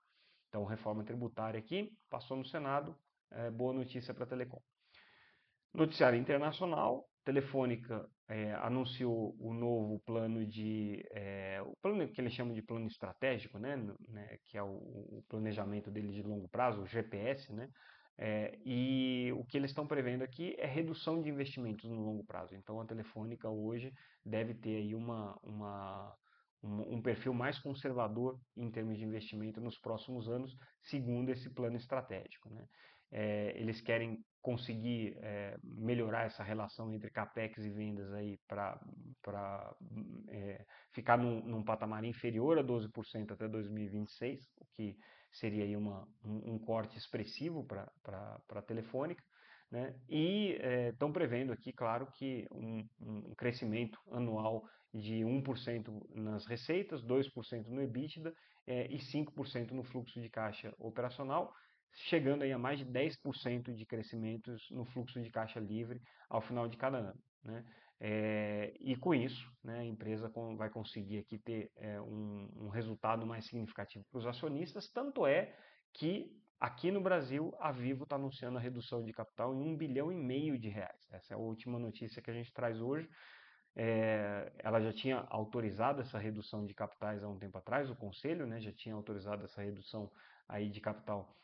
Então, 0.50 0.66
reforma 0.66 1.04
tributária 1.04 1.60
aqui, 1.60 1.92
passou 2.10 2.38
no 2.38 2.46
Senado, 2.46 2.98
é, 3.32 3.52
boa 3.52 3.74
notícia 3.74 4.14
para 4.14 4.24
a 4.24 4.28
Telecom. 4.28 4.62
Noticiário 5.74 6.18
internacional, 6.18 7.08
Telefônica 7.24 8.10
é, 8.30 8.54
anunciou 8.56 9.36
o 9.38 9.54
novo 9.54 10.00
plano 10.06 10.46
de 10.46 11.04
é, 11.12 11.62
o 11.62 11.76
plano 11.82 12.08
que 12.08 12.22
eles 12.22 12.34
chamam 12.34 12.54
de 12.54 12.62
plano 12.62 12.88
estratégico, 12.88 13.60
né, 13.60 13.76
né 14.08 14.38
que 14.46 14.58
é 14.58 14.64
o, 14.64 14.68
o, 14.68 15.24
planejamento 15.28 15.92
dele 15.92 16.14
de 16.14 16.24
longo 16.24 16.48
prazo, 16.48 16.82
o 16.82 16.88
GPS, 16.88 17.52
né, 17.54 17.70
é, 18.18 18.58
e 18.66 19.32
o 19.38 19.46
que 19.46 19.58
eles 19.58 19.70
estão 19.70 19.86
prevendo 19.86 20.24
aqui 20.24 20.56
é 20.58 20.66
redução 20.66 21.22
de 21.22 21.30
investimentos 21.30 21.90
no 21.90 22.04
longo 22.04 22.24
prazo. 22.24 22.56
Então 22.56 22.82
a 22.82 22.86
Telefônica 22.86 23.48
hoje 23.48 23.94
deve 24.26 24.56
ter 24.56 24.78
aí 24.78 24.96
uma, 24.96 25.38
uma 25.44 26.16
um, 26.64 26.96
um 26.96 27.02
perfil 27.02 27.34
mais 27.34 27.60
conservador 27.60 28.40
em 28.56 28.72
termos 28.72 28.98
de 28.98 29.04
investimento 29.04 29.62
nos 29.62 29.78
próximos 29.78 30.28
anos, 30.28 30.56
segundo 30.82 31.30
esse 31.30 31.50
plano 31.54 31.78
estratégico. 31.78 32.50
Né? 32.50 32.66
É, 33.12 33.54
eles 33.56 33.82
querem 33.82 34.24
conseguir 34.42 35.18
é, 35.22 35.58
melhorar 35.64 36.26
essa 36.26 36.44
relação 36.44 36.92
entre 36.94 37.12
capex 37.12 37.58
e 37.64 37.70
vendas 37.70 38.12
aí 38.14 38.40
para 38.48 38.80
é, 40.30 40.66
ficar 40.94 41.18
num, 41.18 41.42
num, 41.46 41.64
patamar 41.64 42.04
inferior 42.04 42.58
a 42.58 42.64
12% 42.64 43.32
até 43.32 43.48
2026, 43.48 44.42
o 44.58 44.66
que 44.74 44.98
seria 45.32 45.64
aí 45.64 45.76
uma, 45.76 46.08
um, 46.24 46.54
um 46.54 46.60
corte 46.60 46.98
expressivo 46.98 47.64
para 47.66 47.90
a 48.52 48.62
telefônica. 48.62 49.24
Né? 49.70 49.94
E 50.08 50.58
estão 50.92 51.10
é, 51.10 51.14
prevendo 51.14 51.52
aqui, 51.52 51.74
claro, 51.74 52.08
que 52.14 52.48
um, 52.52 52.88
um 53.02 53.36
crescimento 53.36 54.00
anual 54.12 54.64
de 54.94 55.22
1% 55.22 56.16
nas 56.16 56.46
receitas, 56.46 57.04
2% 57.04 57.68
no 57.68 57.82
EBITDA 57.82 58.34
é, 58.66 58.88
e 58.88 58.98
5% 58.98 59.72
no 59.72 59.84
fluxo 59.84 60.22
de 60.22 60.30
caixa 60.30 60.74
operacional, 60.80 61.54
chegando 62.10 62.44
aí 62.44 62.52
a 62.52 62.58
mais 62.58 62.80
de 62.80 62.86
10% 62.86 63.74
de 63.74 63.86
crescimentos 63.86 64.62
no 64.72 64.86
fluxo 64.86 65.22
de 65.22 65.30
caixa 65.30 65.60
livre 65.60 66.02
ao 66.30 66.42
final 66.42 66.68
de 66.68 66.78
cada 66.78 66.98
ano. 66.98 67.20
Né? 67.44 67.64
É, 68.00 68.74
e 68.80 68.96
com 68.96 69.14
isso, 69.14 69.52
né, 69.64 69.80
a 69.80 69.84
empresa 69.84 70.32
vai 70.56 70.70
conseguir 70.70 71.20
aqui 71.20 71.40
ter 71.40 71.72
é, 71.76 72.00
um, 72.00 72.48
um, 72.56 72.70
resultado 72.70 73.26
mais 73.26 73.46
significativo 73.48 74.06
para 74.12 74.20
os 74.20 74.28
acionistas, 74.28 74.88
tanto 74.92 75.26
é 75.26 75.56
que 75.94 76.32
aqui 76.60 76.92
no 76.92 77.02
Brasil 77.02 77.56
a 77.60 77.72
Vivo 77.72 78.04
está 78.04 78.16
anunciando 78.16 78.58
a 78.58 78.62
redução 78.62 79.04
de 79.04 79.12
capital 79.12 79.54
em 79.56 79.62
um 79.62 79.76
bilhão 79.76 80.12
e 80.12 80.16
meio 80.16 80.60
de 80.60 80.70
reais. 80.70 81.08
Essa 81.12 81.34
é 81.34 81.36
a 81.36 81.40
última 81.40 81.80
notícia 81.80 82.22
que 82.22 82.30
a 82.30 82.34
gente 82.34 82.54
traz 82.54 82.80
hoje. 82.80 83.10
É, 83.76 84.52
ela 84.60 84.80
já 84.80 84.94
tinha 84.94 85.26
autorizado 85.30 86.02
essa 86.02 86.20
redução 86.20 86.66
de 86.66 86.76
capitais 86.76 87.24
há 87.24 87.28
um 87.28 87.38
tempo 87.38 87.58
atrás, 87.58 87.90
o 87.90 87.96
Conselho 87.96 88.46
né, 88.46 88.60
já 88.60 88.72
tinha 88.72 88.94
autorizado 88.94 89.44
essa 89.44 89.62
redução 89.62 90.12
aí 90.48 90.70
de 90.70 90.82
capital 90.82 91.36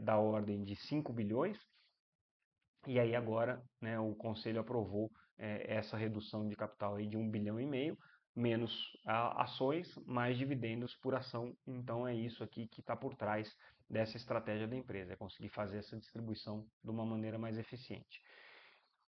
da 0.00 0.16
ordem 0.16 0.64
de 0.64 0.74
5 0.74 1.12
bilhões, 1.12 1.58
e 2.86 2.98
aí 2.98 3.14
agora 3.14 3.62
né, 3.78 3.98
o 3.98 4.14
Conselho 4.14 4.58
aprovou 4.58 5.10
é, 5.40 5.74
essa 5.74 5.96
redução 5.96 6.46
de 6.46 6.54
capital 6.54 6.96
aí 6.96 7.06
de 7.06 7.16
1 7.16 7.30
bilhão 7.30 7.58
e 7.58 7.66
meio, 7.66 7.98
menos 8.36 8.70
ações, 9.04 9.92
mais 10.06 10.38
dividendos 10.38 10.94
por 10.96 11.14
ação. 11.14 11.56
Então 11.66 12.06
é 12.06 12.14
isso 12.14 12.44
aqui 12.44 12.68
que 12.68 12.80
está 12.80 12.94
por 12.94 13.16
trás 13.16 13.52
dessa 13.88 14.16
estratégia 14.16 14.68
da 14.68 14.76
empresa, 14.76 15.14
é 15.14 15.16
conseguir 15.16 15.48
fazer 15.48 15.78
essa 15.78 15.96
distribuição 15.96 16.64
de 16.84 16.90
uma 16.90 17.04
maneira 17.04 17.38
mais 17.38 17.58
eficiente. 17.58 18.22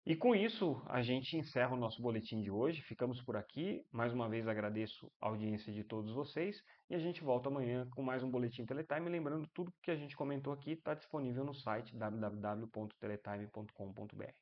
E 0.05 0.15
com 0.15 0.35
isso, 0.35 0.81
a 0.85 1.01
gente 1.01 1.35
encerra 1.35 1.73
o 1.73 1.77
nosso 1.77 2.01
boletim 2.01 2.41
de 2.41 2.49
hoje. 2.49 2.81
Ficamos 2.83 3.21
por 3.23 3.35
aqui. 3.35 3.85
Mais 3.91 4.13
uma 4.13 4.29
vez 4.29 4.47
agradeço 4.47 5.11
a 5.19 5.27
audiência 5.27 5.73
de 5.73 5.83
todos 5.83 6.13
vocês 6.13 6.63
e 6.89 6.95
a 6.95 6.99
gente 6.99 7.21
volta 7.21 7.49
amanhã 7.49 7.85
com 7.93 8.01
mais 8.01 8.23
um 8.23 8.31
boletim 8.31 8.65
Teletime. 8.65 9.09
Lembrando, 9.09 9.45
tudo 9.53 9.73
que 9.83 9.91
a 9.91 9.97
gente 9.97 10.15
comentou 10.15 10.53
aqui 10.53 10.71
está 10.71 10.93
disponível 10.93 11.43
no 11.43 11.53
site 11.53 11.93
www.teletime.com.br. 11.97 14.33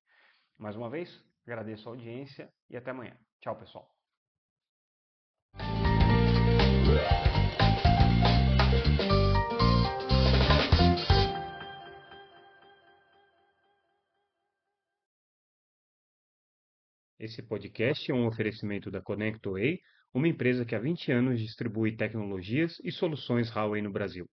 Mais 0.59 0.75
uma 0.75 0.87
vez, 0.87 1.09
agradeço 1.45 1.88
a 1.88 1.91
audiência 1.91 2.51
e 2.69 2.75
até 2.75 2.91
amanhã. 2.91 3.15
Tchau, 3.39 3.55
pessoal. 3.58 3.89
Esse 17.17 17.41
podcast 17.41 18.12
é 18.12 18.13
um 18.13 18.27
oferecimento 18.27 18.91
da 18.91 19.01
ConnectWay, 19.01 19.79
uma 20.13 20.27
empresa 20.27 20.65
que 20.65 20.75
há 20.75 20.79
20 20.79 21.12
anos 21.12 21.39
distribui 21.39 21.95
tecnologias 21.95 22.77
e 22.84 22.91
soluções 22.91 23.49
Huawei 23.49 23.81
no 23.81 23.91
Brasil. 23.91 24.29